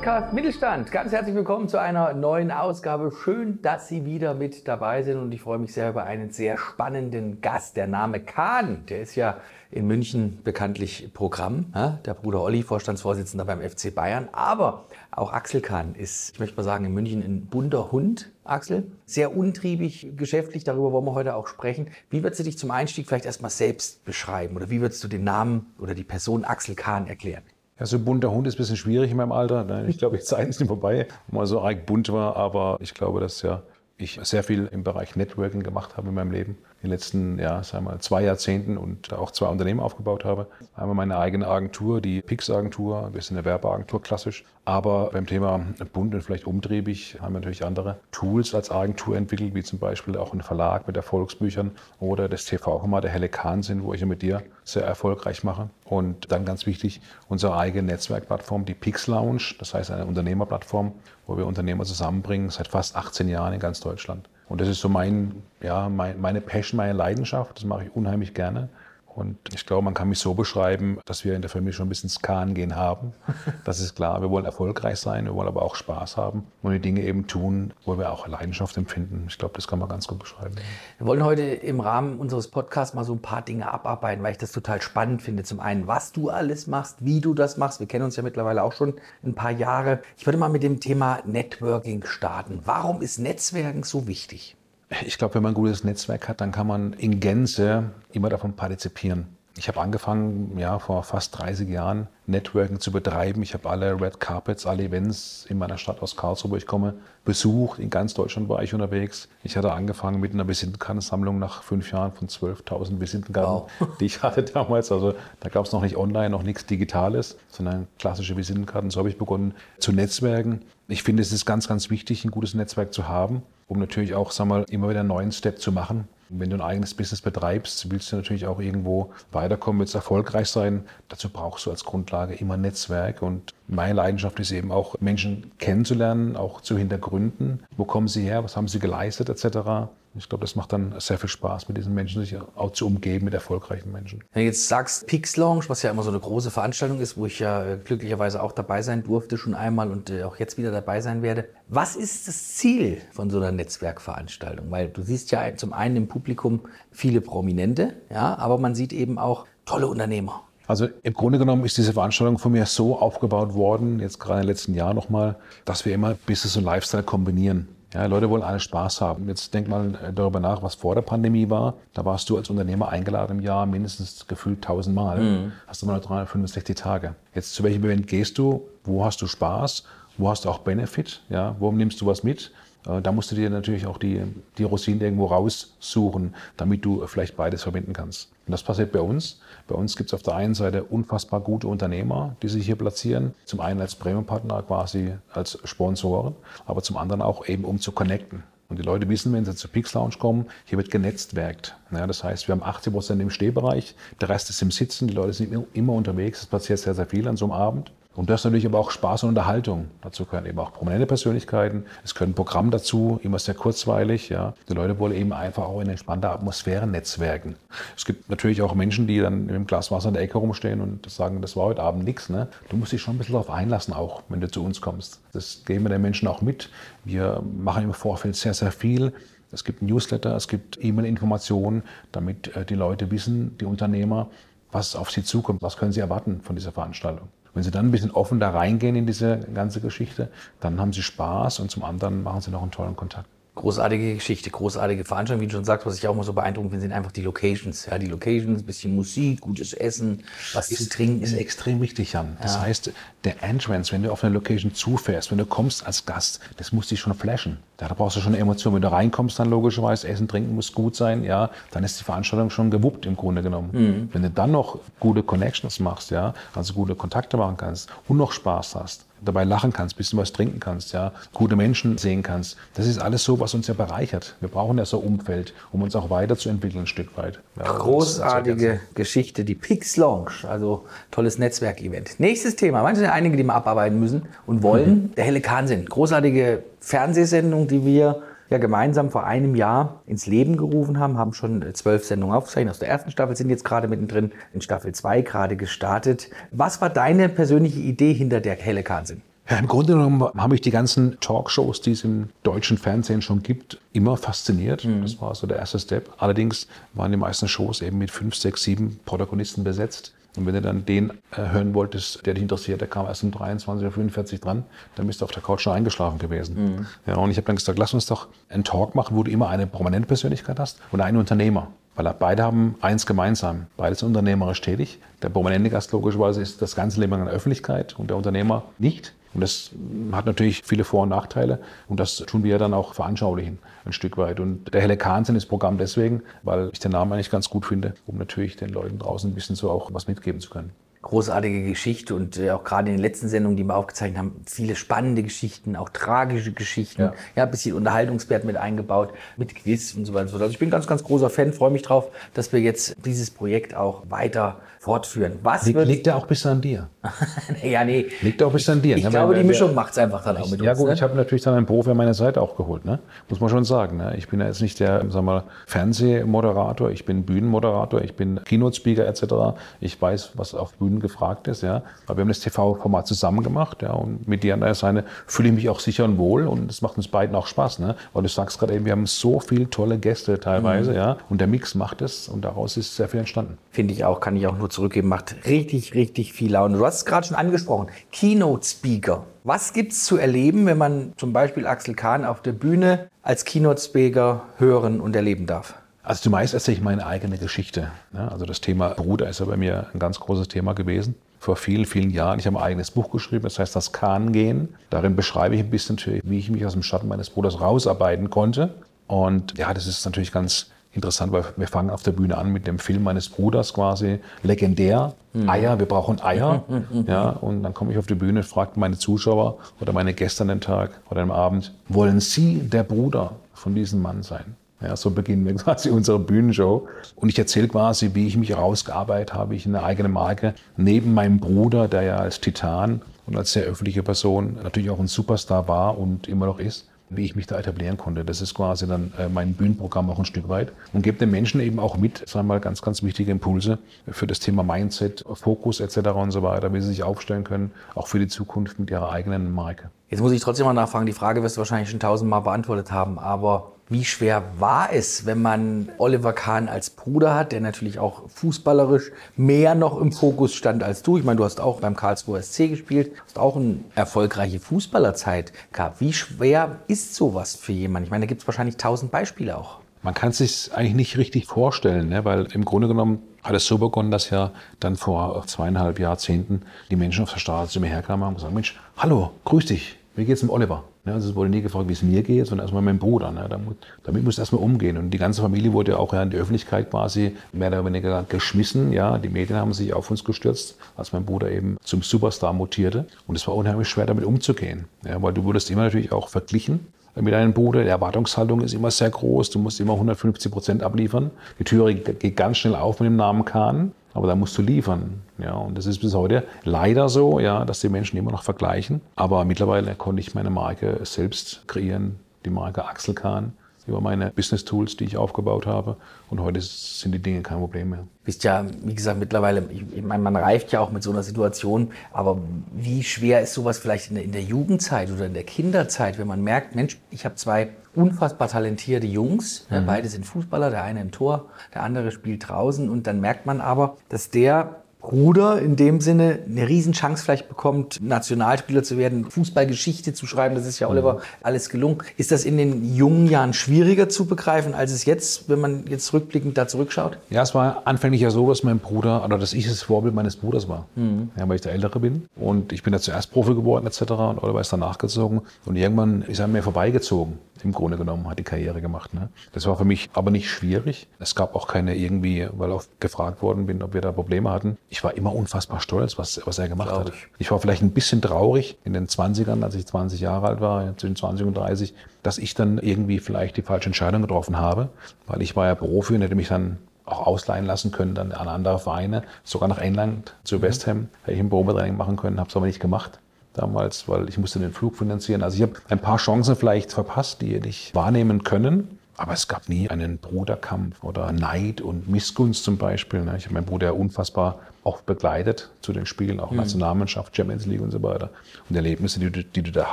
Podcast 0.00 0.32
Mittelstand. 0.32 0.90
Ganz 0.92 1.12
herzlich 1.12 1.34
willkommen 1.34 1.68
zu 1.68 1.78
einer 1.78 2.14
neuen 2.14 2.50
Ausgabe. 2.50 3.12
Schön, 3.12 3.60
dass 3.60 3.86
Sie 3.86 4.06
wieder 4.06 4.32
mit 4.32 4.66
dabei 4.66 5.02
sind 5.02 5.18
und 5.18 5.30
ich 5.30 5.42
freue 5.42 5.58
mich 5.58 5.74
sehr 5.74 5.90
über 5.90 6.04
einen 6.04 6.30
sehr 6.30 6.56
spannenden 6.56 7.42
Gast. 7.42 7.76
Der 7.76 7.86
Name 7.86 8.20
Kahn, 8.20 8.86
der 8.88 9.02
ist 9.02 9.14
ja 9.14 9.36
in 9.70 9.86
München 9.86 10.38
bekanntlich 10.42 11.10
Programm. 11.12 11.66
Der 12.06 12.14
Bruder 12.14 12.40
Olli, 12.40 12.62
Vorstandsvorsitzender 12.62 13.44
beim 13.44 13.60
FC 13.60 13.94
Bayern. 13.94 14.30
Aber 14.32 14.86
auch 15.10 15.34
Axel 15.34 15.60
Kahn 15.60 15.94
ist, 15.94 16.30
ich 16.32 16.40
möchte 16.40 16.56
mal 16.56 16.62
sagen, 16.62 16.86
in 16.86 16.94
München 16.94 17.22
ein 17.22 17.44
bunter 17.44 17.92
Hund. 17.92 18.32
Axel, 18.42 18.90
sehr 19.04 19.36
untriebig, 19.36 20.16
geschäftlich, 20.16 20.64
darüber 20.64 20.92
wollen 20.92 21.04
wir 21.04 21.12
heute 21.12 21.36
auch 21.36 21.46
sprechen. 21.46 21.88
Wie 22.08 22.22
würdest 22.22 22.40
du 22.40 22.44
dich 22.44 22.56
zum 22.56 22.70
Einstieg 22.70 23.06
vielleicht 23.06 23.26
erstmal 23.26 23.50
selbst 23.50 24.02
beschreiben 24.06 24.56
oder 24.56 24.70
wie 24.70 24.80
würdest 24.80 25.04
du 25.04 25.08
den 25.08 25.24
Namen 25.24 25.74
oder 25.78 25.94
die 25.94 26.04
Person 26.04 26.46
Axel 26.46 26.74
Kahn 26.74 27.06
erklären? 27.06 27.42
Ja, 27.80 27.86
so 27.86 27.96
ein 27.96 28.04
bunter 28.04 28.30
Hund 28.30 28.46
ist 28.46 28.54
ein 28.54 28.58
bisschen 28.58 28.76
schwierig 28.76 29.10
in 29.10 29.16
meinem 29.16 29.32
Alter. 29.32 29.88
Ich 29.88 29.96
glaube, 29.96 30.18
die 30.18 30.22
Zeit 30.22 30.46
ist 30.48 30.60
nicht 30.60 30.68
vorbei, 30.68 31.08
wo 31.28 31.38
man 31.38 31.46
so 31.46 31.62
arg 31.62 31.86
bunt 31.86 32.12
war. 32.12 32.36
Aber 32.36 32.76
ich 32.80 32.92
glaube, 32.92 33.20
dass 33.20 33.40
ja 33.40 33.62
ich 33.96 34.20
sehr 34.22 34.42
viel 34.42 34.68
im 34.70 34.84
Bereich 34.84 35.16
Networking 35.16 35.62
gemacht 35.62 35.96
habe 35.96 36.08
in 36.10 36.14
meinem 36.14 36.30
Leben 36.30 36.58
in 36.82 36.88
den 36.88 36.92
letzten 36.92 37.38
ja, 37.38 37.62
sagen 37.62 37.84
wir, 37.84 37.98
zwei 38.00 38.22
Jahrzehnten 38.22 38.78
und 38.78 39.12
auch 39.12 39.32
zwei 39.32 39.48
Unternehmen 39.48 39.80
aufgebaut 39.80 40.24
habe. 40.24 40.46
Einmal 40.74 40.94
meine 40.94 41.18
eigene 41.18 41.46
Agentur, 41.46 42.00
die 42.00 42.22
Pix-Agentur, 42.22 43.10
wir 43.12 43.20
sind 43.20 43.36
eine 43.36 43.44
Werbeagentur 43.44 44.00
klassisch, 44.00 44.44
aber 44.64 45.10
beim 45.10 45.26
Thema 45.26 45.60
bunt 45.92 46.14
und 46.14 46.22
vielleicht 46.22 46.46
umtriebig 46.46 47.18
haben 47.20 47.34
wir 47.34 47.40
natürlich 47.40 47.66
andere 47.66 47.98
Tools 48.12 48.54
als 48.54 48.70
Agentur 48.70 49.14
entwickelt, 49.14 49.54
wie 49.54 49.62
zum 49.62 49.78
Beispiel 49.78 50.16
auch 50.16 50.32
ein 50.32 50.40
Verlag 50.40 50.86
mit 50.86 50.96
Erfolgsbüchern 50.96 51.72
oder 51.98 52.30
das 52.30 52.46
TV-Format 52.46 53.04
der 53.04 53.10
Helle 53.10 53.28
Kahnsinn, 53.28 53.82
wo 53.82 53.92
ich 53.92 54.04
mit 54.06 54.22
dir 54.22 54.42
sehr 54.64 54.84
erfolgreich 54.84 55.44
mache. 55.44 55.68
Und 55.84 56.32
dann 56.32 56.46
ganz 56.46 56.64
wichtig, 56.64 57.02
unsere 57.28 57.58
eigene 57.58 57.92
Netzwerkplattform, 57.92 58.64
die 58.64 58.74
Pix 58.74 59.06
Lounge, 59.06 59.54
das 59.58 59.74
heißt 59.74 59.90
eine 59.90 60.06
Unternehmerplattform, 60.06 60.92
wo 61.26 61.36
wir 61.36 61.46
Unternehmer 61.46 61.84
zusammenbringen, 61.84 62.48
seit 62.48 62.68
fast 62.68 62.96
18 62.96 63.28
Jahren 63.28 63.52
in 63.52 63.60
ganz 63.60 63.80
Deutschland. 63.80 64.30
Und 64.50 64.60
das 64.60 64.66
ist 64.66 64.80
so 64.80 64.88
mein, 64.88 65.44
ja, 65.62 65.88
mein, 65.88 66.20
meine 66.20 66.40
Passion, 66.40 66.76
meine 66.76 66.92
Leidenschaft. 66.92 67.56
Das 67.56 67.64
mache 67.64 67.84
ich 67.84 67.94
unheimlich 67.94 68.34
gerne. 68.34 68.68
Und 69.14 69.38
ich 69.52 69.66
glaube, 69.66 69.82
man 69.82 69.94
kann 69.94 70.08
mich 70.08 70.18
so 70.18 70.34
beschreiben, 70.34 70.98
dass 71.04 71.24
wir 71.24 71.34
in 71.34 71.42
der 71.42 71.50
Familie 71.50 71.72
schon 71.72 71.86
ein 71.86 71.88
bisschen 71.88 72.08
Skan 72.08 72.54
gehen 72.54 72.76
haben. 72.76 73.12
Das 73.64 73.80
ist 73.80 73.94
klar. 73.94 74.20
Wir 74.20 74.30
wollen 74.30 74.44
erfolgreich 74.44 74.98
sein, 74.98 75.24
wir 75.26 75.34
wollen 75.34 75.48
aber 75.48 75.62
auch 75.62 75.74
Spaß 75.74 76.16
haben 76.16 76.46
und 76.62 76.72
die 76.72 76.78
Dinge 76.78 77.02
eben 77.02 77.26
tun, 77.26 77.72
wo 77.84 77.98
wir 77.98 78.10
auch 78.10 78.26
Leidenschaft 78.26 78.76
empfinden. 78.76 79.26
Ich 79.28 79.38
glaube, 79.38 79.54
das 79.54 79.68
kann 79.68 79.78
man 79.78 79.88
ganz 79.88 80.06
gut 80.06 80.18
beschreiben. 80.18 80.54
Wir 80.98 81.06
wollen 81.06 81.24
heute 81.24 81.42
im 81.42 81.80
Rahmen 81.80 82.18
unseres 82.18 82.48
Podcasts 82.48 82.94
mal 82.94 83.04
so 83.04 83.12
ein 83.12 83.20
paar 83.20 83.42
Dinge 83.42 83.72
abarbeiten, 83.72 84.22
weil 84.22 84.32
ich 84.32 84.38
das 84.38 84.52
total 84.52 84.80
spannend 84.80 85.22
finde. 85.22 85.42
Zum 85.42 85.60
einen, 85.60 85.86
was 85.86 86.12
du 86.12 86.30
alles 86.30 86.66
machst, 86.66 86.96
wie 87.00 87.20
du 87.20 87.34
das 87.34 87.56
machst. 87.56 87.80
Wir 87.80 87.86
kennen 87.86 88.04
uns 88.04 88.16
ja 88.16 88.22
mittlerweile 88.22 88.62
auch 88.62 88.72
schon 88.72 88.94
ein 89.22 89.34
paar 89.34 89.52
Jahre. 89.52 90.00
Ich 90.16 90.26
würde 90.26 90.38
mal 90.38 90.48
mit 90.48 90.62
dem 90.62 90.80
Thema 90.80 91.20
Networking 91.26 92.04
starten. 92.04 92.60
Warum 92.64 93.02
ist 93.02 93.18
Netzwerken 93.18 93.82
so 93.82 94.06
wichtig? 94.06 94.56
Ich 95.06 95.18
glaube, 95.18 95.34
wenn 95.34 95.42
man 95.42 95.52
ein 95.52 95.54
gutes 95.54 95.84
Netzwerk 95.84 96.28
hat, 96.28 96.40
dann 96.40 96.52
kann 96.52 96.66
man 96.66 96.92
in 96.94 97.20
Gänze 97.20 97.92
immer 98.12 98.28
davon 98.28 98.56
partizipieren. 98.56 99.36
Ich 99.56 99.68
habe 99.68 99.80
angefangen, 99.80 100.56
ja, 100.58 100.78
vor 100.78 101.02
fast 101.02 101.38
30 101.38 101.68
Jahren 101.68 102.06
Networking 102.26 102.78
zu 102.80 102.92
betreiben. 102.92 103.42
Ich 103.42 103.52
habe 103.52 103.68
alle 103.68 104.00
Red 104.00 104.20
Carpets, 104.20 104.64
alle 104.64 104.84
Events 104.84 105.44
in 105.48 105.58
meiner 105.58 105.76
Stadt 105.76 106.00
aus 106.02 106.16
Karlsruhe, 106.16 106.52
wo 106.52 106.56
ich 106.56 106.66
komme, 106.66 106.94
besucht. 107.24 107.78
In 107.78 107.90
ganz 107.90 108.14
Deutschland 108.14 108.48
war 108.48 108.62
ich 108.62 108.72
unterwegs. 108.72 109.28
Ich 109.42 109.56
hatte 109.56 109.72
angefangen 109.72 110.20
mit 110.20 110.32
einer 110.32 110.46
Visitenkartensammlung 110.46 111.38
nach 111.38 111.62
fünf 111.62 111.90
Jahren 111.92 112.12
von 112.12 112.28
12.000 112.28 113.00
Visitenkarten, 113.00 113.68
wow. 113.78 113.88
die 114.00 114.06
ich 114.06 114.22
hatte 114.22 114.42
damals. 114.42 114.92
Also 114.92 115.14
da 115.40 115.48
gab 115.48 115.66
es 115.66 115.72
noch 115.72 115.82
nicht 115.82 115.96
online, 115.96 116.30
noch 116.30 116.44
nichts 116.44 116.66
Digitales, 116.66 117.36
sondern 117.48 117.88
klassische 117.98 118.36
Visitenkarten. 118.36 118.90
So 118.90 119.00
habe 119.00 119.08
ich 119.08 119.18
begonnen 119.18 119.54
zu 119.78 119.92
netzwerken. 119.92 120.62
Ich 120.88 121.02
finde, 121.02 121.22
es 121.22 121.32
ist 121.32 121.44
ganz, 121.44 121.68
ganz 121.68 121.90
wichtig, 121.90 122.24
ein 122.24 122.30
gutes 122.30 122.54
Netzwerk 122.54 122.94
zu 122.94 123.08
haben 123.08 123.42
um 123.70 123.78
natürlich 123.78 124.14
auch 124.14 124.32
sag 124.32 124.46
mal, 124.46 124.64
immer 124.68 124.90
wieder 124.90 125.00
einen 125.00 125.08
neuen 125.08 125.32
Step 125.32 125.60
zu 125.60 125.70
machen. 125.70 126.08
Wenn 126.30 126.50
du 126.50 126.56
ein 126.56 126.62
eigenes 126.62 126.94
Business 126.94 127.20
betreibst, 127.20 127.90
willst 127.90 128.10
du 128.12 128.16
natürlich 128.16 128.46
auch 128.46 128.60
irgendwo 128.60 129.12
weiterkommen, 129.32 129.80
willst 129.80 129.94
erfolgreich 129.94 130.48
sein. 130.48 130.84
Dazu 131.08 131.28
brauchst 131.28 131.66
du 131.66 131.70
als 131.70 131.84
Grundlage 131.84 132.34
immer 132.34 132.56
Netzwerk. 132.56 133.20
Und 133.20 133.52
meine 133.66 133.94
Leidenschaft 133.94 134.38
ist 134.38 134.52
eben 134.52 134.70
auch, 134.70 134.94
Menschen 135.00 135.50
kennenzulernen, 135.58 136.36
auch 136.36 136.60
zu 136.60 136.78
hintergründen. 136.78 137.64
Wo 137.76 137.84
kommen 137.84 138.08
sie 138.08 138.22
her? 138.22 138.44
Was 138.44 138.56
haben 138.56 138.68
sie 138.68 138.78
geleistet, 138.78 139.28
etc. 139.28 139.90
Ich 140.16 140.28
glaube, 140.28 140.42
das 140.42 140.56
macht 140.56 140.72
dann 140.72 140.94
sehr 140.98 141.18
viel 141.18 141.28
Spaß, 141.28 141.68
mit 141.68 141.76
diesen 141.76 141.94
Menschen 141.94 142.22
sich 142.22 142.36
auch 142.36 142.72
zu 142.72 142.86
umgeben, 142.86 143.26
mit 143.26 143.34
erfolgreichen 143.34 143.92
Menschen. 143.92 144.24
Wenn 144.32 144.42
du 144.42 144.46
jetzt 144.46 144.66
sagst 144.66 145.06
Pix 145.06 145.36
Lounge, 145.36 145.64
was 145.68 145.82
ja 145.82 145.90
immer 145.90 146.02
so 146.02 146.10
eine 146.10 146.18
große 146.18 146.50
Veranstaltung 146.50 147.00
ist, 147.00 147.16
wo 147.16 147.26
ich 147.26 147.38
ja 147.38 147.64
äh, 147.64 147.78
glücklicherweise 147.78 148.42
auch 148.42 148.50
dabei 148.50 148.82
sein 148.82 149.04
durfte, 149.04 149.38
schon 149.38 149.54
einmal 149.54 149.90
und 149.90 150.10
äh, 150.10 150.24
auch 150.24 150.36
jetzt 150.36 150.58
wieder 150.58 150.72
dabei 150.72 151.00
sein 151.00 151.22
werde. 151.22 151.48
Was 151.68 151.94
ist 151.94 152.26
das 152.26 152.56
Ziel 152.56 153.00
von 153.12 153.30
so 153.30 153.38
einer 153.38 153.52
Netzwerkveranstaltung? 153.52 154.70
Weil 154.70 154.88
du 154.88 155.02
siehst 155.02 155.30
ja 155.30 155.54
zum 155.54 155.72
einen 155.72 155.94
im 155.94 156.08
Publikum 156.08 156.62
viele 156.90 157.20
Prominente, 157.20 157.94
ja, 158.10 158.36
aber 158.36 158.58
man 158.58 158.74
sieht 158.74 158.92
eben 158.92 159.16
auch 159.16 159.46
tolle 159.64 159.86
Unternehmer. 159.86 160.42
Also 160.66 160.88
im 161.02 161.14
Grunde 161.14 161.38
genommen 161.38 161.64
ist 161.64 161.76
diese 161.78 161.92
Veranstaltung 161.92 162.38
von 162.38 162.52
mir 162.52 162.66
so 162.66 162.98
aufgebaut 162.98 163.54
worden, 163.54 164.00
jetzt 164.00 164.18
gerade 164.18 164.42
im 164.42 164.46
letzten 164.46 164.74
Jahr 164.74 164.94
nochmal, 164.94 165.36
dass 165.64 165.84
wir 165.84 165.94
immer 165.94 166.14
Business 166.26 166.56
und 166.56 166.64
Lifestyle 166.64 167.02
kombinieren. 167.02 167.68
Ja, 167.92 168.06
Leute 168.06 168.30
wollen 168.30 168.42
alle 168.42 168.60
Spaß 168.60 169.00
haben. 169.00 169.28
Jetzt 169.28 169.52
denk 169.52 169.66
mal 169.68 169.94
äh, 169.94 170.12
darüber 170.12 170.38
nach, 170.38 170.62
was 170.62 170.76
vor 170.76 170.94
der 170.94 171.02
Pandemie 171.02 171.50
war. 171.50 171.74
Da 171.92 172.04
warst 172.04 172.30
du 172.30 172.36
als 172.36 172.48
Unternehmer 172.48 172.88
eingeladen 172.88 173.38
im 173.38 173.44
Jahr 173.44 173.66
mindestens 173.66 174.26
gefühlt 174.28 174.58
1000 174.58 174.94
Mal. 174.94 175.20
Mhm. 175.20 175.52
Hast 175.66 175.82
du 175.82 175.86
mal 175.86 176.00
365 176.00 176.76
Tage. 176.76 177.14
Jetzt 177.34 177.54
zu 177.54 177.64
welchem 177.64 177.84
Event 177.84 178.06
gehst 178.06 178.38
du? 178.38 178.62
Wo 178.84 179.04
hast 179.04 179.20
du 179.22 179.26
Spaß? 179.26 179.84
Wo 180.18 180.28
hast 180.28 180.44
du 180.44 180.50
auch 180.50 180.58
Benefit? 180.58 181.22
Ja, 181.30 181.56
wo 181.58 181.72
nimmst 181.72 182.00
du 182.00 182.06
was 182.06 182.22
mit? 182.22 182.52
Äh, 182.86 183.02
da 183.02 183.10
musst 183.10 183.32
du 183.32 183.34
dir 183.34 183.50
natürlich 183.50 183.86
auch 183.86 183.98
die, 183.98 184.22
die 184.56 184.64
Rosinen 184.64 185.00
irgendwo 185.00 185.26
raussuchen, 185.26 186.34
damit 186.56 186.84
du 186.84 187.06
vielleicht 187.06 187.36
beides 187.36 187.64
verbinden 187.64 187.92
kannst. 187.92 188.30
Und 188.50 188.54
das 188.54 188.64
passiert 188.64 188.90
bei 188.90 189.00
uns. 189.00 189.38
Bei 189.68 189.76
uns 189.76 189.96
gibt 189.96 190.10
es 190.10 190.14
auf 190.14 190.24
der 190.24 190.34
einen 190.34 190.54
Seite 190.56 190.82
unfassbar 190.82 191.38
gute 191.38 191.68
Unternehmer, 191.68 192.34
die 192.42 192.48
sich 192.48 192.66
hier 192.66 192.74
platzieren. 192.74 193.32
Zum 193.44 193.60
einen 193.60 193.80
als 193.80 193.94
Premium-Partner 193.94 194.64
quasi 194.64 195.12
als 195.32 195.56
Sponsoren, 195.62 196.34
aber 196.66 196.82
zum 196.82 196.96
anderen 196.96 197.22
auch 197.22 197.46
eben 197.46 197.64
um 197.64 197.78
zu 197.78 197.92
connecten. 197.92 198.42
Und 198.68 198.80
die 198.80 198.82
Leute 198.82 199.08
wissen, 199.08 199.32
wenn 199.32 199.44
sie 199.44 199.54
zur 199.54 199.70
Pix 199.70 199.94
Lounge 199.94 200.16
kommen, 200.18 200.46
hier 200.64 200.78
wird 200.78 200.90
genetztwerkt. 200.90 201.76
Ja, 201.92 202.08
das 202.08 202.24
heißt, 202.24 202.48
wir 202.48 202.56
haben 202.56 202.64
80 202.64 202.92
Prozent 202.92 203.22
im 203.22 203.30
Stehbereich, 203.30 203.94
der 204.20 204.30
Rest 204.30 204.50
ist 204.50 204.60
im 204.62 204.72
Sitzen, 204.72 205.06
die 205.06 205.14
Leute 205.14 205.32
sind 205.32 205.56
immer 205.72 205.92
unterwegs, 205.92 206.40
es 206.40 206.46
passiert 206.46 206.80
sehr, 206.80 206.94
sehr 206.94 207.06
viel 207.06 207.28
an 207.28 207.36
so 207.36 207.44
einem 207.44 207.52
Abend. 207.52 207.92
Und 208.16 208.28
das 208.28 208.40
ist 208.40 208.44
natürlich 208.44 208.66
aber 208.66 208.78
auch 208.80 208.90
Spaß 208.90 209.22
und 209.22 209.30
Unterhaltung. 209.30 209.88
Dazu 210.02 210.24
gehören 210.24 210.44
eben 210.44 210.58
auch 210.58 210.72
prominente 210.72 211.06
Persönlichkeiten. 211.06 211.84
Es 212.02 212.14
gehört 212.14 212.30
ein 212.30 212.34
Programm 212.34 212.72
dazu, 212.72 213.20
immer 213.22 213.38
sehr 213.38 213.54
kurzweilig. 213.54 214.28
Ja. 214.28 214.54
Die 214.68 214.74
Leute 214.74 214.98
wollen 214.98 215.14
eben 215.14 215.32
einfach 215.32 215.62
auch 215.62 215.80
in 215.80 215.88
entspannter 215.88 216.32
Atmosphäre 216.32 216.88
netzwerken. 216.88 217.54
Es 217.96 218.04
gibt 218.04 218.28
natürlich 218.28 218.62
auch 218.62 218.74
Menschen, 218.74 219.06
die 219.06 219.20
dann 219.20 219.46
mit 219.46 219.54
dem 219.54 219.66
Glas 219.66 219.92
Wasser 219.92 220.08
in 220.08 220.14
der 220.14 220.24
Ecke 220.24 220.38
rumstehen 220.38 220.80
und 220.80 221.08
sagen, 221.08 221.40
das 221.40 221.56
war 221.56 221.66
heute 221.66 221.82
Abend 221.82 222.04
nichts. 222.04 222.28
Ne? 222.28 222.48
Du 222.68 222.76
musst 222.76 222.90
dich 222.90 223.00
schon 223.00 223.14
ein 223.14 223.18
bisschen 223.18 223.34
darauf 223.34 223.48
einlassen, 223.48 223.94
auch 223.94 224.22
wenn 224.28 224.40
du 224.40 224.50
zu 224.50 224.64
uns 224.64 224.80
kommst. 224.80 225.20
Das 225.32 225.62
geben 225.64 225.84
wir 225.84 225.90
den 225.90 226.02
Menschen 226.02 226.26
auch 226.26 226.42
mit. 226.42 226.68
Wir 227.04 227.42
machen 227.56 227.84
im 227.84 227.92
Vorfeld 227.94 228.34
sehr, 228.34 228.54
sehr 228.54 228.72
viel. 228.72 229.12
Es 229.52 229.64
gibt 229.64 229.82
Newsletter, 229.82 230.34
es 230.34 230.48
gibt 230.48 230.82
E-Mail-Informationen, 230.82 231.84
damit 232.10 232.54
äh, 232.56 232.64
die 232.64 232.74
Leute 232.74 233.10
wissen, 233.10 233.56
die 233.58 233.64
Unternehmer, 233.64 234.28
was 234.72 234.96
auf 234.96 235.10
sie 235.10 235.22
zukommt, 235.22 235.62
was 235.62 235.76
können 235.76 235.92
sie 235.92 236.00
erwarten 236.00 236.40
von 236.42 236.56
dieser 236.56 236.72
Veranstaltung. 236.72 237.28
Wenn 237.60 237.64
Sie 237.64 237.70
dann 237.72 237.88
ein 237.88 237.90
bisschen 237.90 238.12
offen 238.12 238.40
da 238.40 238.52
reingehen 238.52 238.96
in 238.96 239.04
diese 239.04 239.36
ganze 239.52 239.82
Geschichte, 239.82 240.30
dann 240.60 240.80
haben 240.80 240.94
Sie 240.94 241.02
Spaß 241.02 241.60
und 241.60 241.70
zum 241.70 241.84
anderen 241.84 242.22
machen 242.22 242.40
Sie 242.40 242.50
noch 242.50 242.62
einen 242.62 242.70
tollen 242.70 242.96
Kontakt. 242.96 243.28
Großartige 243.60 244.14
Geschichte, 244.14 244.48
großartige 244.48 245.04
Veranstaltung, 245.04 245.42
wie 245.42 245.46
du 245.46 245.52
schon 245.52 245.66
sagst, 245.66 245.84
was 245.84 245.98
ich 245.98 246.08
auch 246.08 246.14
mal 246.14 246.22
so 246.22 246.32
beeindruckend 246.32 246.70
finde, 246.70 246.80
sind 246.80 246.92
einfach 246.92 247.12
die 247.12 247.20
Locations. 247.20 247.84
Ja, 247.84 247.98
die 247.98 248.06
Locations, 248.06 248.62
ein 248.62 248.64
bisschen 248.64 248.96
Musik, 248.96 249.42
gutes 249.42 249.74
Essen, 249.74 250.24
was 250.54 250.70
ist, 250.70 250.84
zu 250.84 250.88
trinken. 250.88 251.22
ist 251.22 251.34
extrem 251.34 251.82
wichtig, 251.82 252.14
Jan. 252.14 252.38
Das 252.40 252.54
ja. 252.54 252.62
heißt, 252.62 252.90
der 253.24 253.42
Entrance, 253.42 253.92
wenn 253.92 254.02
du 254.02 254.10
auf 254.10 254.24
eine 254.24 254.32
Location 254.32 254.72
zufährst, 254.72 255.30
wenn 255.30 255.36
du 255.36 255.44
kommst 255.44 255.86
als 255.86 256.06
Gast, 256.06 256.40
das 256.56 256.72
muss 256.72 256.88
dich 256.88 257.00
schon 257.00 257.12
flashen. 257.12 257.58
Da 257.76 257.88
brauchst 257.88 258.16
du 258.16 258.20
schon 258.20 258.32
eine 258.32 258.40
Emotion. 258.40 258.74
Wenn 258.74 258.80
du 258.80 258.90
reinkommst, 258.90 259.38
dann 259.38 259.50
logischerweise 259.50 260.08
Essen, 260.08 260.26
Trinken 260.26 260.54
muss 260.54 260.72
gut 260.72 260.96
sein, 260.96 261.22
ja, 261.22 261.50
dann 261.70 261.84
ist 261.84 262.00
die 262.00 262.04
Veranstaltung 262.04 262.48
schon 262.48 262.70
gewuppt 262.70 263.04
im 263.04 263.14
Grunde 263.14 263.42
genommen. 263.42 263.68
Mhm. 263.72 264.08
Wenn 264.10 264.22
du 264.22 264.30
dann 264.30 264.52
noch 264.52 264.78
gute 265.00 265.22
Connections 265.22 265.80
machst, 265.80 266.10
ja, 266.10 266.32
also 266.54 266.72
gute 266.72 266.94
Kontakte 266.94 267.36
machen 267.36 267.58
kannst 267.58 267.90
und 268.08 268.16
noch 268.16 268.32
Spaß 268.32 268.74
hast, 268.76 269.04
dabei 269.24 269.44
lachen 269.44 269.72
kannst, 269.72 269.96
bisschen 269.96 270.18
was 270.18 270.32
trinken 270.32 270.60
kannst, 270.60 270.92
ja, 270.92 271.12
gute 271.32 271.56
Menschen 271.56 271.98
sehen 271.98 272.22
kannst. 272.22 272.56
Das 272.74 272.86
ist 272.86 272.98
alles 272.98 273.24
so, 273.24 273.40
was 273.40 273.54
uns 273.54 273.66
ja 273.66 273.74
bereichert. 273.74 274.36
Wir 274.40 274.48
brauchen 274.48 274.78
ja 274.78 274.84
so 274.84 275.00
ein 275.00 275.06
Umfeld, 275.06 275.54
um 275.72 275.82
uns 275.82 275.96
auch 275.96 276.10
weiterzuentwickeln 276.10 276.84
ein 276.84 276.86
Stück 276.86 277.16
weit. 277.16 277.40
Ja, 277.58 277.64
Großartige 277.72 278.80
Geschichte, 278.94 279.44
die 279.44 279.54
Pix 279.54 279.96
Launch, 279.96 280.44
also 280.44 280.86
tolles 281.10 281.38
Netzwerkevent. 281.38 282.18
Nächstes 282.18 282.56
Thema, 282.56 282.82
manche 282.82 283.00
sind 283.00 283.10
einige, 283.10 283.36
die 283.36 283.44
wir 283.44 283.54
abarbeiten 283.54 283.98
müssen 283.98 284.22
und 284.46 284.62
wollen, 284.62 284.90
mhm. 284.90 285.14
der 285.16 285.24
helle 285.24 285.40
Kahnsinn. 285.40 285.86
Großartige 285.86 286.64
Fernsehsendung, 286.80 287.68
die 287.68 287.84
wir 287.84 288.22
ja 288.50 288.58
gemeinsam 288.58 289.10
vor 289.10 289.24
einem 289.24 289.54
Jahr 289.54 290.02
ins 290.06 290.26
Leben 290.26 290.56
gerufen 290.56 290.98
haben, 290.98 291.16
haben 291.16 291.32
schon 291.32 291.64
zwölf 291.74 292.04
Sendungen 292.04 292.36
aufgezeichnet. 292.36 292.72
Aus 292.72 292.78
der 292.80 292.88
ersten 292.88 293.10
Staffel 293.10 293.36
sind 293.36 293.48
jetzt 293.48 293.64
gerade 293.64 293.88
mittendrin 293.88 294.32
in 294.52 294.60
Staffel 294.60 294.92
2 294.92 295.22
gerade 295.22 295.56
gestartet. 295.56 296.30
Was 296.50 296.80
war 296.80 296.90
deine 296.90 297.28
persönliche 297.28 297.80
Idee 297.80 298.12
hinter 298.12 298.40
der 298.40 298.56
Helle 298.56 298.82
Kahnsinn? 298.82 299.22
Ja, 299.48 299.58
Im 299.58 299.66
Grunde 299.66 299.94
genommen 299.94 300.22
habe 300.36 300.54
ich 300.54 300.60
die 300.60 300.70
ganzen 300.70 301.18
Talkshows, 301.20 301.80
die 301.80 301.92
es 301.92 302.04
im 302.04 302.28
deutschen 302.44 302.78
Fernsehen 302.78 303.20
schon 303.20 303.42
gibt, 303.42 303.80
immer 303.92 304.16
fasziniert. 304.16 304.84
Mhm. 304.84 305.02
Das 305.02 305.20
war 305.20 305.34
so 305.34 305.46
der 305.48 305.56
erste 305.56 305.80
Step. 305.80 306.10
Allerdings 306.18 306.68
waren 306.94 307.10
die 307.10 307.16
meisten 307.16 307.48
Shows 307.48 307.82
eben 307.82 307.98
mit 307.98 308.12
fünf, 308.12 308.36
sechs, 308.36 308.62
sieben 308.62 309.00
Protagonisten 309.06 309.64
besetzt. 309.64 310.14
Und 310.36 310.46
wenn 310.46 310.54
du 310.54 310.62
dann 310.62 310.84
den 310.84 311.10
äh, 311.32 311.50
hören 311.50 311.74
wolltest, 311.74 312.24
der 312.24 312.34
dich 312.34 312.42
interessiert, 312.42 312.80
der 312.80 312.88
kam 312.88 313.06
erst 313.06 313.24
um 313.24 313.30
23 313.30 313.84
oder 313.84 313.92
45 313.92 314.40
dran, 314.40 314.64
dann 314.94 315.06
bist 315.06 315.20
du 315.20 315.24
auf 315.24 315.32
der 315.32 315.42
Couch 315.42 315.62
schon 315.62 315.72
eingeschlafen 315.72 316.18
gewesen. 316.18 316.76
Mhm. 316.76 316.86
Ja, 317.06 317.16
und 317.16 317.30
ich 317.30 317.36
habe 317.36 317.46
dann 317.46 317.56
gesagt, 317.56 317.78
lass 317.78 317.94
uns 317.94 318.06
doch 318.06 318.28
einen 318.48 318.64
Talk 318.64 318.94
machen, 318.94 319.16
wo 319.16 319.22
du 319.22 319.30
immer 319.30 319.48
eine 319.48 319.66
prominente 319.66 320.06
Persönlichkeit 320.06 320.60
hast 320.60 320.78
und 320.92 321.00
einen 321.00 321.16
Unternehmer. 321.16 321.68
Weil 321.96 322.14
beide 322.18 322.44
haben 322.44 322.76
eins 322.80 323.04
gemeinsam. 323.04 323.66
Beide 323.76 323.94
sind 323.96 324.08
unternehmerisch 324.08 324.60
tätig. 324.60 325.00
Der 325.22 325.28
prominente 325.28 325.70
Gast 325.70 325.92
logischerweise 325.92 326.40
ist 326.40 326.62
das 326.62 326.76
ganze 326.76 327.00
Leben 327.00 327.12
in 327.14 327.24
der 327.24 327.34
Öffentlichkeit 327.34 327.98
und 327.98 328.08
der 328.08 328.16
Unternehmer 328.16 328.64
nicht. 328.78 329.12
Und 329.32 329.42
das 329.42 329.70
hat 330.12 330.26
natürlich 330.26 330.62
viele 330.64 330.84
Vor- 330.84 331.04
und 331.04 331.08
Nachteile. 331.08 331.60
Und 331.88 332.00
das 332.00 332.16
tun 332.16 332.42
wir 332.42 332.58
dann 332.58 332.74
auch 332.74 332.94
veranschaulichen, 332.94 333.58
ein 333.84 333.92
Stück 333.92 334.16
weit. 334.16 334.40
Und 334.40 334.72
der 334.74 334.80
Helle 334.80 334.96
Kahn 334.96 335.24
sind 335.24 335.36
das 335.36 335.46
Programm 335.46 335.78
deswegen, 335.78 336.22
weil 336.42 336.70
ich 336.72 336.80
den 336.80 336.92
Namen 336.92 337.12
eigentlich 337.12 337.30
ganz 337.30 337.48
gut 337.48 337.66
finde, 337.66 337.94
um 338.06 338.18
natürlich 338.18 338.56
den 338.56 338.70
Leuten 338.70 338.98
draußen 338.98 339.30
ein 339.30 339.34
bisschen 339.34 339.56
so 339.56 339.70
auch 339.70 339.90
was 339.92 340.08
mitgeben 340.08 340.40
zu 340.40 340.50
können 340.50 340.72
großartige 341.02 341.64
Geschichte 341.64 342.14
und 342.14 342.38
äh, 342.38 342.50
auch 342.50 342.62
gerade 342.62 342.90
in 342.90 342.96
den 342.96 343.00
letzten 343.00 343.28
Sendungen, 343.28 343.56
die 343.56 343.64
wir 343.64 343.74
aufgezeichnet 343.74 344.18
haben, 344.18 344.42
viele 344.46 344.76
spannende 344.76 345.22
Geschichten, 345.22 345.74
auch 345.74 345.88
tragische 345.88 346.52
Geschichten, 346.52 347.02
ja, 347.02 347.14
ja 347.36 347.44
ein 347.44 347.50
bisschen 347.50 347.74
Unterhaltungswert 347.74 348.44
mit 348.44 348.56
eingebaut, 348.56 349.14
mit 349.36 349.54
Quiz 349.54 349.94
und 349.94 350.04
so 350.04 350.12
weiter. 350.12 350.32
Also 350.32 350.46
ich 350.46 350.58
bin 350.58 350.68
ganz, 350.68 350.86
ganz 350.86 351.02
großer 351.02 351.30
Fan, 351.30 351.54
freue 351.54 351.70
mich 351.70 351.82
drauf, 351.82 352.08
dass 352.34 352.52
wir 352.52 352.60
jetzt 352.60 352.96
dieses 353.04 353.30
Projekt 353.30 353.74
auch 353.74 354.02
weiter 354.10 354.60
fortführen. 354.78 355.38
Was 355.42 355.64
liegt, 355.64 355.80
liegt 355.86 356.06
ja 356.06 356.16
auch 356.16 356.26
bis 356.26 356.44
an 356.44 356.60
dir. 356.60 356.88
ja, 357.62 357.82
nee. 357.84 358.06
Liegt 358.20 358.42
auch 358.42 358.52
bis 358.52 358.68
an 358.68 358.82
dir. 358.82 358.96
Ich 358.96 359.04
ne? 359.04 359.10
glaube, 359.10 359.34
die 359.34 359.42
Mischung 359.42 359.74
macht 359.74 359.92
es 359.92 359.98
einfach 359.98 360.22
dann 360.22 360.36
auch 360.36 360.50
mit 360.50 360.60
ja, 360.60 360.70
uns. 360.70 360.78
Ja 360.78 360.82
gut, 360.82 360.88
ne? 360.88 360.94
ich 360.94 361.02
habe 361.02 361.14
natürlich 361.14 361.42
dann 361.42 361.54
einen 361.54 361.64
Profi 361.64 361.90
an 361.90 361.96
meiner 361.96 362.12
Seite 362.12 362.42
auch 362.42 362.56
geholt, 362.56 362.84
ne? 362.84 362.98
muss 363.28 363.40
man 363.40 363.48
schon 363.48 363.64
sagen. 363.64 363.96
Ne? 363.96 364.14
Ich 364.18 364.28
bin 364.28 364.40
ja 364.40 364.46
jetzt 364.46 364.60
nicht 364.60 364.78
der 364.80 365.04
sag 365.08 365.22
mal, 365.22 365.44
Fernsehmoderator, 365.66 366.90
ich 366.90 367.06
bin 367.06 367.24
Bühnenmoderator, 367.24 368.02
ich 368.02 368.14
bin 368.16 368.40
Keynote-Speaker 368.44 369.06
etc. 369.06 369.58
Ich 369.80 370.00
weiß, 370.00 370.32
was 370.34 370.54
auf 370.54 370.74
Bühnen 370.74 371.00
gefragt 371.00 371.48
ist. 371.48 371.62
Ja? 371.62 371.82
Aber 372.06 372.18
wir 372.18 372.22
haben 372.22 372.28
das 372.28 372.40
TV-Format 372.40 373.06
zusammen 373.06 373.42
gemacht 373.42 373.80
ja? 373.80 373.92
und 373.92 374.28
mit 374.28 374.42
dir 374.42 374.54
an 374.54 374.60
der 374.60 374.74
Seite 374.74 375.04
fühle 375.26 375.48
ich 375.48 375.54
mich 375.54 375.68
auch 375.70 375.80
sicher 375.80 376.04
und 376.04 376.18
wohl 376.18 376.46
und 376.46 376.70
es 376.70 376.82
macht 376.82 376.98
uns 376.98 377.08
beiden 377.08 377.34
auch 377.34 377.46
Spaß. 377.46 377.78
Ne? 377.78 377.96
Weil 378.12 378.24
du 378.24 378.28
sagst 378.28 378.58
gerade 378.58 378.74
eben, 378.74 378.84
wir 378.84 378.92
haben 378.92 379.06
so 379.06 379.40
viele 379.40 379.70
tolle 379.70 379.98
Gäste 379.98 380.38
teilweise 380.38 380.90
mhm. 380.90 380.96
ja? 380.96 381.16
und 381.30 381.40
der 381.40 381.48
Mix 381.48 381.74
macht 381.74 382.02
es 382.02 382.28
und 382.28 382.44
daraus 382.44 382.76
ist 382.76 382.94
sehr 382.94 383.08
viel 383.08 383.20
entstanden. 383.20 383.56
Finde 383.70 383.94
ich 383.94 384.04
auch, 384.04 384.20
kann 384.20 384.36
ich 384.36 384.46
auch 384.46 384.58
nur 384.58 384.68
zurückgeben, 384.68 385.08
macht 385.08 385.34
richtig, 385.46 385.94
richtig 385.94 386.34
viel 386.34 386.52
Laune. 386.52 386.76
Du 386.76 386.89
hast 386.90 386.98
es 386.98 387.04
gerade 387.04 387.26
schon 387.26 387.36
angesprochen, 387.36 387.86
Keynote-Speaker. 388.10 389.24
Was 389.44 389.72
gibt 389.72 389.92
es 389.92 390.04
zu 390.04 390.16
erleben, 390.16 390.66
wenn 390.66 390.76
man 390.76 391.12
zum 391.16 391.32
Beispiel 391.32 391.64
Axel 391.66 391.94
Kahn 391.94 392.24
auf 392.24 392.42
der 392.42 392.50
Bühne 392.50 393.08
als 393.22 393.44
Keynote-Speaker 393.44 394.42
hören 394.58 395.00
und 395.00 395.14
erleben 395.14 395.46
darf? 395.46 395.74
Also 396.02 396.22
zumeist 396.22 396.52
erzähle 396.52 396.78
ich 396.78 396.82
meine 396.82 397.06
eigene 397.06 397.38
Geschichte. 397.38 397.92
Also 398.12 398.44
das 398.44 398.60
Thema 398.60 398.88
Bruder 398.94 399.28
ist 399.28 399.38
ja 399.38 399.46
bei 399.46 399.56
mir 399.56 399.86
ein 399.94 400.00
ganz 400.00 400.18
großes 400.18 400.48
Thema 400.48 400.72
gewesen. 400.72 401.14
Vor 401.38 401.54
vielen, 401.54 401.84
vielen 401.84 402.10
Jahren. 402.10 402.40
Ich 402.40 402.46
habe 402.46 402.58
ein 402.58 402.62
eigenes 402.62 402.90
Buch 402.90 403.12
geschrieben, 403.12 403.44
das 403.44 403.60
heißt 403.60 403.76
das 403.76 403.92
Kahn-Gehen. 403.92 404.70
Darin 404.90 405.14
beschreibe 405.14 405.54
ich 405.54 405.60
ein 405.60 405.70
bisschen, 405.70 405.96
wie 406.24 406.38
ich 406.38 406.50
mich 406.50 406.66
aus 406.66 406.72
dem 406.72 406.82
Schatten 406.82 407.06
meines 407.06 407.30
Bruders 407.30 407.60
rausarbeiten 407.60 408.30
konnte. 408.30 408.74
Und 409.06 409.56
ja, 409.58 409.72
das 409.72 409.86
ist 409.86 410.04
natürlich 410.04 410.32
ganz 410.32 410.70
interessant, 410.92 411.32
weil 411.32 411.44
wir 411.56 411.68
fangen 411.68 411.90
auf 411.90 412.02
der 412.02 412.12
Bühne 412.12 412.36
an 412.36 412.52
mit 412.52 412.66
dem 412.66 412.78
Film 412.78 413.02
meines 413.02 413.28
Bruders 413.28 413.72
quasi, 413.72 414.18
legendär, 414.42 415.14
mhm. 415.32 415.48
Eier, 415.48 415.78
wir 415.78 415.86
brauchen 415.86 416.20
Eier. 416.20 416.64
ja, 417.06 417.30
und 417.30 417.62
dann 417.62 417.74
komme 417.74 417.92
ich 417.92 417.98
auf 417.98 418.06
die 418.06 418.14
Bühne, 418.14 418.42
fragt 418.42 418.76
meine 418.76 418.98
Zuschauer 418.98 419.58
oder 419.80 419.92
meine 419.92 420.14
Gäste 420.14 420.42
an 420.42 420.48
den 420.48 420.60
Tag 420.60 421.00
oder 421.10 421.22
am 421.22 421.30
Abend, 421.30 421.72
wollen 421.88 422.20
Sie 422.20 422.58
der 422.58 422.82
Bruder 422.82 423.32
von 423.54 423.74
diesem 423.74 424.02
Mann 424.02 424.22
sein? 424.22 424.56
Ja, 424.82 424.96
so 424.96 425.10
beginnen 425.10 425.44
wir 425.44 425.54
quasi 425.56 425.90
unsere 425.90 426.18
Bühnenshow. 426.18 426.88
Und 427.14 427.28
ich 427.28 427.38
erzähle 427.38 427.68
quasi, 427.68 428.14
wie 428.14 428.26
ich 428.26 428.36
mich 428.36 428.50
herausgearbeitet 428.50 429.34
habe, 429.34 429.54
ich 429.54 429.66
eine 429.66 429.82
eigene 429.82 430.08
Marke, 430.08 430.54
neben 430.76 431.14
meinem 431.14 431.38
Bruder, 431.38 431.86
der 431.86 432.02
ja 432.02 432.16
als 432.16 432.40
Titan 432.40 433.02
und 433.26 433.36
als 433.36 433.52
sehr 433.52 433.64
öffentliche 433.64 434.02
Person 434.02 434.58
natürlich 434.62 434.90
auch 434.90 434.98
ein 434.98 435.06
Superstar 435.06 435.68
war 435.68 435.98
und 435.98 436.26
immer 436.26 436.46
noch 436.46 436.58
ist 436.58 436.89
wie 437.10 437.24
ich 437.24 437.36
mich 437.36 437.46
da 437.46 437.58
etablieren 437.58 437.96
konnte. 437.96 438.24
Das 438.24 438.40
ist 438.40 438.54
quasi 438.54 438.86
dann 438.86 439.12
äh, 439.18 439.28
mein 439.28 439.54
Bühnenprogramm 439.54 440.08
auch 440.10 440.18
ein 440.18 440.24
Stück 440.24 440.48
weit 440.48 440.72
und 440.92 441.02
gebe 441.02 441.18
den 441.18 441.30
Menschen 441.30 441.60
eben 441.60 441.78
auch 441.78 441.96
mit, 441.96 442.18
sagen 442.28 442.46
wir 442.46 442.54
mal, 442.54 442.60
ganz, 442.60 442.80
ganz 442.82 443.02
wichtige 443.02 443.32
Impulse 443.32 443.78
für 444.08 444.26
das 444.26 444.40
Thema 444.40 444.62
Mindset, 444.62 445.24
Fokus 445.34 445.80
etc. 445.80 446.10
und 446.10 446.30
so 446.30 446.42
weiter, 446.42 446.72
wie 446.72 446.80
sie 446.80 446.88
sich 446.88 447.02
aufstellen 447.02 447.44
können, 447.44 447.72
auch 447.94 448.06
für 448.06 448.18
die 448.18 448.28
Zukunft 448.28 448.78
mit 448.78 448.90
ihrer 448.90 449.10
eigenen 449.10 449.52
Marke. 449.52 449.90
Jetzt 450.08 450.20
muss 450.20 450.32
ich 450.32 450.40
trotzdem 450.40 450.66
mal 450.66 450.72
nachfragen, 450.72 451.06
die 451.06 451.12
Frage 451.12 451.42
wirst 451.42 451.56
du 451.56 451.58
wahrscheinlich 451.58 451.90
schon 451.90 452.00
tausendmal 452.00 452.40
beantwortet 452.42 452.90
haben, 452.90 453.18
aber 453.18 453.72
wie 453.90 454.04
schwer 454.04 454.44
war 454.58 454.92
es, 454.92 455.26
wenn 455.26 455.42
man 455.42 455.88
Oliver 455.98 456.32
Kahn 456.32 456.68
als 456.68 456.90
Bruder 456.90 457.34
hat, 457.34 457.50
der 457.50 457.60
natürlich 457.60 457.98
auch 457.98 458.22
fußballerisch 458.30 459.10
mehr 459.36 459.74
noch 459.74 460.00
im 460.00 460.12
Fokus 460.12 460.54
stand 460.54 460.84
als 460.84 461.02
du? 461.02 461.18
Ich 461.18 461.24
meine, 461.24 461.38
du 461.38 461.44
hast 461.44 461.60
auch 461.60 461.80
beim 461.80 461.96
Karlsruher 461.96 462.40
SC 462.40 462.68
gespielt, 462.68 463.10
hast 463.24 463.36
auch 463.36 463.56
eine 463.56 463.80
erfolgreiche 463.96 464.60
Fußballerzeit 464.60 465.52
gehabt. 465.72 466.00
Wie 466.00 466.12
schwer 466.12 466.76
ist 466.86 467.16
sowas 467.16 467.56
für 467.56 467.72
jemanden? 467.72 468.04
Ich 468.04 468.10
meine, 468.12 468.26
da 468.26 468.28
gibt 468.28 468.42
es 468.42 468.46
wahrscheinlich 468.46 468.76
tausend 468.76 469.10
Beispiele 469.10 469.58
auch. 469.58 469.80
Man 470.02 470.14
kann 470.14 470.30
es 470.30 470.38
sich 470.38 470.70
eigentlich 470.72 470.94
nicht 470.94 471.18
richtig 471.18 471.46
vorstellen, 471.46 472.10
ne? 472.10 472.24
weil 472.24 472.46
im 472.52 472.64
Grunde 472.64 472.86
genommen 472.86 473.20
hat 473.42 473.56
es 473.56 473.66
so 473.66 473.76
begonnen, 473.76 474.12
dass 474.12 474.30
ja 474.30 474.52
dann 474.78 474.94
vor 474.94 475.44
zweieinhalb 475.48 475.98
Jahrzehnten 475.98 476.62
die 476.92 476.96
Menschen 476.96 477.24
auf 477.24 477.32
der 477.32 477.40
Straße 477.40 477.72
zu 477.72 477.80
mir 477.80 477.88
herkamen 477.88 478.28
und 478.28 478.36
gesagt, 478.36 478.54
Mensch, 478.54 478.78
hallo, 478.96 479.32
grüß 479.44 479.66
dich, 479.66 479.96
wie 480.14 480.24
geht's 480.24 480.40
dem 480.40 480.50
Oliver? 480.50 480.84
Ja, 481.06 481.14
also 481.14 481.30
es 481.30 481.34
wurde 481.34 481.48
nie 481.48 481.62
gefragt, 481.62 481.88
wie 481.88 481.94
es 481.94 482.02
mir 482.02 482.22
geht, 482.22 482.46
sondern 482.46 482.64
erstmal 482.64 482.82
mein 482.82 482.98
Bruder. 482.98 483.30
Ne? 483.30 483.46
Damit, 483.48 483.78
damit 484.04 484.22
muss 484.22 484.38
erstmal 484.38 484.62
umgehen. 484.62 484.98
Und 484.98 485.10
die 485.10 485.18
ganze 485.18 485.40
Familie 485.40 485.72
wurde 485.72 485.92
ja 485.92 485.96
auch 485.96 486.12
in 486.12 486.30
die 486.30 486.36
Öffentlichkeit 486.36 486.90
quasi 486.90 487.34
mehr 487.52 487.68
oder 487.68 487.84
weniger 487.86 488.24
geschmissen. 488.28 488.92
Ja, 488.92 489.16
die 489.16 489.30
Medien 489.30 489.58
haben 489.58 489.72
sich 489.72 489.94
auf 489.94 490.10
uns 490.10 490.24
gestürzt, 490.24 490.76
als 490.96 491.12
mein 491.12 491.24
Bruder 491.24 491.50
eben 491.50 491.78
zum 491.82 492.02
Superstar 492.02 492.52
mutierte. 492.52 493.06
Und 493.26 493.36
es 493.36 493.46
war 493.48 493.56
unheimlich 493.56 493.88
schwer, 493.88 494.04
damit 494.04 494.24
umzugehen. 494.24 494.84
Ja, 495.04 495.22
weil 495.22 495.32
du 495.32 495.44
wurdest 495.44 495.70
immer 495.70 495.84
natürlich 495.84 496.12
auch 496.12 496.28
verglichen 496.28 496.80
mit 497.14 497.32
deinem 497.32 497.54
Bruder. 497.54 497.82
Die 497.82 497.88
Erwartungshaltung 497.88 498.60
ist 498.60 498.74
immer 498.74 498.90
sehr 498.90 499.10
groß. 499.10 499.50
Du 499.50 499.58
musst 499.58 499.80
immer 499.80 499.94
150 499.94 500.52
Prozent 500.52 500.82
abliefern. 500.82 501.30
Die 501.58 501.64
Türe 501.64 501.94
geht 501.94 502.36
ganz 502.36 502.58
schnell 502.58 502.74
auf 502.74 503.00
mit 503.00 503.06
dem 503.06 503.16
Namen 503.16 503.44
Kahn. 503.44 503.92
Aber 504.12 504.26
da 504.26 504.34
musst 504.34 504.58
du 504.58 504.62
liefern. 504.62 505.22
Ja, 505.38 505.54
und 505.54 505.78
das 505.78 505.86
ist 505.86 506.00
bis 506.00 506.14
heute 506.14 506.44
leider 506.64 507.08
so, 507.08 507.38
ja, 507.38 507.64
dass 507.64 507.80
die 507.80 507.88
Menschen 507.88 508.16
immer 508.16 508.32
noch 508.32 508.42
vergleichen. 508.42 509.00
Aber 509.16 509.44
mittlerweile 509.44 509.94
konnte 509.94 510.20
ich 510.20 510.34
meine 510.34 510.50
Marke 510.50 511.00
selbst 511.04 511.66
kreieren, 511.68 512.16
die 512.44 512.50
Marke 512.50 512.84
Axel 512.84 513.14
Kahn 513.14 513.52
über 513.86 514.00
meine 514.00 514.30
Business 514.30 514.64
Tools, 514.64 514.96
die 514.96 515.04
ich 515.04 515.16
aufgebaut 515.16 515.66
habe. 515.66 515.96
Und 516.28 516.40
heute 516.40 516.60
sind 516.60 517.12
die 517.12 517.18
Dinge 517.18 517.42
kein 517.42 517.58
Problem 517.58 517.90
mehr. 517.90 518.06
Bist 518.24 518.44
ja, 518.44 518.64
wie 518.82 518.94
gesagt, 518.94 519.18
mittlerweile, 519.18 519.68
ich 519.70 520.02
meine, 520.02 520.22
man 520.22 520.36
reift 520.36 520.72
ja 520.72 520.80
auch 520.80 520.90
mit 520.90 521.02
so 521.02 521.10
einer 521.10 521.22
Situation, 521.22 521.90
aber 522.12 522.38
wie 522.72 523.02
schwer 523.02 523.40
ist 523.40 523.54
sowas 523.54 523.78
vielleicht 523.78 524.10
in 524.10 524.16
der, 524.16 524.24
in 524.24 524.32
der 524.32 524.42
Jugendzeit 524.42 525.10
oder 525.10 525.26
in 525.26 525.34
der 525.34 525.44
Kinderzeit, 525.44 526.18
wenn 526.18 526.28
man 526.28 526.42
merkt, 526.42 526.74
Mensch, 526.74 526.98
ich 527.10 527.24
habe 527.24 527.34
zwei 527.34 527.70
unfassbar 527.94 528.48
talentierte 528.48 529.06
Jungs, 529.06 529.66
mhm. 529.70 529.86
beide 529.86 530.08
sind 530.08 530.24
Fußballer, 530.24 530.70
der 530.70 530.84
eine 530.84 531.00
im 531.00 531.10
Tor, 531.10 531.46
der 531.74 531.82
andere 531.82 532.12
spielt 532.12 532.48
draußen 532.48 532.88
und 532.88 533.06
dann 533.06 533.20
merkt 533.20 533.46
man 533.46 533.60
aber, 533.60 533.96
dass 534.08 534.30
der 534.30 534.82
Bruder 535.00 535.60
in 535.60 535.76
dem 535.76 536.00
Sinne 536.00 536.40
eine 536.46 536.68
Riesenchance 536.68 537.24
vielleicht 537.24 537.48
bekommt, 537.48 538.00
Nationalspieler 538.02 538.82
zu 538.82 538.98
werden, 538.98 539.30
Fußballgeschichte 539.30 540.12
zu 540.12 540.26
schreiben. 540.26 540.54
Das 540.54 540.66
ist 540.66 540.78
ja 540.78 540.88
Oliver 540.88 541.20
alles 541.42 541.68
gelungen. 541.70 541.98
Ist 542.16 542.30
das 542.30 542.44
in 542.44 542.58
den 542.58 542.94
jungen 542.94 543.26
Jahren 543.26 543.52
schwieriger 543.52 544.08
zu 544.08 544.26
begreifen, 544.26 544.74
als 544.74 544.92
es 544.92 545.04
jetzt, 545.04 545.48
wenn 545.48 545.60
man 545.60 545.84
jetzt 545.88 546.12
rückblickend 546.12 546.56
da 546.58 546.68
zurückschaut? 546.68 547.18
Ja, 547.30 547.42
es 547.42 547.54
war 547.54 547.82
anfänglich 547.86 548.20
ja 548.20 548.30
so, 548.30 548.48
dass 548.48 548.62
mein 548.62 548.78
Bruder, 548.78 549.24
oder 549.24 549.38
dass 549.38 549.52
ich 549.52 549.66
das 549.66 549.82
Vorbild 549.82 550.14
meines 550.14 550.36
Bruders 550.36 550.68
war. 550.68 550.86
Mhm. 550.94 551.30
Ja, 551.36 551.48
weil 551.48 551.56
ich 551.56 551.62
der 551.62 551.72
Ältere 551.72 552.00
bin. 552.00 552.26
Und 552.36 552.72
ich 552.72 552.82
bin 552.82 552.92
ja 552.92 552.98
zuerst 552.98 553.32
Profi 553.32 553.54
geworden 553.54 553.86
etc. 553.86 554.02
Und 554.12 554.42
Oliver 554.42 554.60
ist 554.60 554.72
dann 554.72 554.80
nachgezogen. 554.80 555.40
Und 555.64 555.76
irgendwann 555.76 556.22
ist 556.22 556.38
er 556.38 556.48
mir 556.48 556.62
vorbeigezogen 556.62 557.38
im 557.64 557.72
Grunde 557.72 557.96
genommen, 557.96 558.28
hat 558.28 558.38
die 558.38 558.44
Karriere 558.44 558.80
gemacht. 558.80 559.14
Ne? 559.14 559.28
Das 559.52 559.66
war 559.66 559.76
für 559.76 559.84
mich 559.84 560.10
aber 560.12 560.30
nicht 560.30 560.48
schwierig. 560.48 561.08
Es 561.18 561.34
gab 561.34 561.54
auch 561.54 561.68
keine 561.68 561.96
irgendwie, 561.96 562.48
weil 562.52 562.72
auch 562.72 562.84
gefragt 563.00 563.42
worden 563.42 563.66
bin, 563.66 563.82
ob 563.82 563.94
wir 563.94 564.00
da 564.00 564.12
Probleme 564.12 564.50
hatten. 564.50 564.76
Ich 564.90 565.02
war 565.04 565.16
immer 565.16 565.34
unfassbar 565.34 565.80
stolz, 565.80 566.18
was, 566.18 566.40
was 566.44 566.58
er 566.58 566.68
gemacht 566.68 566.90
hat. 566.90 567.08
Ich. 567.10 567.28
ich 567.38 567.50
war 567.50 567.60
vielleicht 567.60 567.82
ein 567.82 567.92
bisschen 567.92 568.20
traurig 568.20 568.76
in 568.84 568.92
den 568.92 569.06
20ern, 569.06 569.62
als 569.62 569.76
ich 569.76 569.86
20 569.86 570.20
Jahre 570.20 570.48
alt 570.48 570.60
war, 570.60 570.96
zwischen 570.98 571.16
20 571.16 571.46
und 571.46 571.56
30, 571.56 571.94
dass 572.22 572.38
ich 572.38 572.54
dann 572.54 572.78
irgendwie 572.78 573.20
vielleicht 573.20 573.56
die 573.56 573.62
falsche 573.62 573.86
Entscheidung 573.86 574.22
getroffen 574.22 574.58
habe, 574.58 574.88
weil 575.26 575.42
ich 575.42 575.56
war 575.56 575.66
ja 575.66 575.74
Profi 575.76 576.14
und 576.16 576.22
hätte 576.22 576.34
mich 576.34 576.48
dann 576.48 576.78
auch 577.04 577.26
ausleihen 577.26 577.66
lassen 577.66 577.92
können 577.92 578.14
dann 578.14 578.32
an 578.32 578.48
andere 578.48 578.78
Vereine, 578.78 579.22
sogar 579.44 579.68
nach 579.68 579.78
England 579.78 580.34
zu 580.44 580.58
mhm. 580.58 580.62
West 580.62 580.86
Ham, 580.86 581.08
hätte 581.22 581.34
ich 581.34 581.40
ein 581.40 581.50
Probetraining 581.50 581.96
machen 581.96 582.16
können, 582.16 582.38
habe 582.38 582.50
es 582.50 582.56
aber 582.56 582.66
nicht 582.66 582.80
gemacht 582.80 583.20
damals, 583.54 584.08
weil 584.08 584.28
ich 584.28 584.38
musste 584.38 584.58
den 584.58 584.72
Flug 584.72 584.96
finanzieren. 584.96 585.42
Also 585.42 585.56
ich 585.56 585.62
habe 585.62 585.74
ein 585.88 585.98
paar 585.98 586.18
Chancen 586.18 586.56
vielleicht 586.56 586.92
verpasst, 586.92 587.42
die 587.42 587.54
hätte 587.54 587.68
ich 587.68 587.94
wahrnehmen 587.94 588.44
können. 588.44 588.98
Aber 589.20 589.34
es 589.34 589.48
gab 589.48 589.68
nie 589.68 589.90
einen 589.90 590.16
Bruderkampf 590.16 591.04
oder 591.04 591.30
Neid 591.30 591.82
und 591.82 592.08
Missgunst 592.08 592.64
zum 592.64 592.78
Beispiel. 592.78 593.20
Ne? 593.20 593.34
Ich 593.36 593.44
habe 593.44 593.52
meinen 593.52 593.66
Bruder 593.66 593.94
unfassbar 593.94 594.60
auch 594.82 595.02
begleitet 595.02 595.68
zu 595.82 595.92
den 595.92 596.06
Spielen, 596.06 596.40
auch 596.40 596.52
mhm. 596.52 596.56
Nationalmannschaft, 596.56 597.36
Champions 597.36 597.66
League 597.66 597.82
und 597.82 597.90
so 597.90 598.02
weiter. 598.02 598.30
Und 598.66 598.70
die 598.70 598.76
Erlebnisse, 598.76 599.20
die 599.20 599.30
du, 599.30 599.44
die 599.44 599.62
du 599.62 599.72
da 599.72 599.92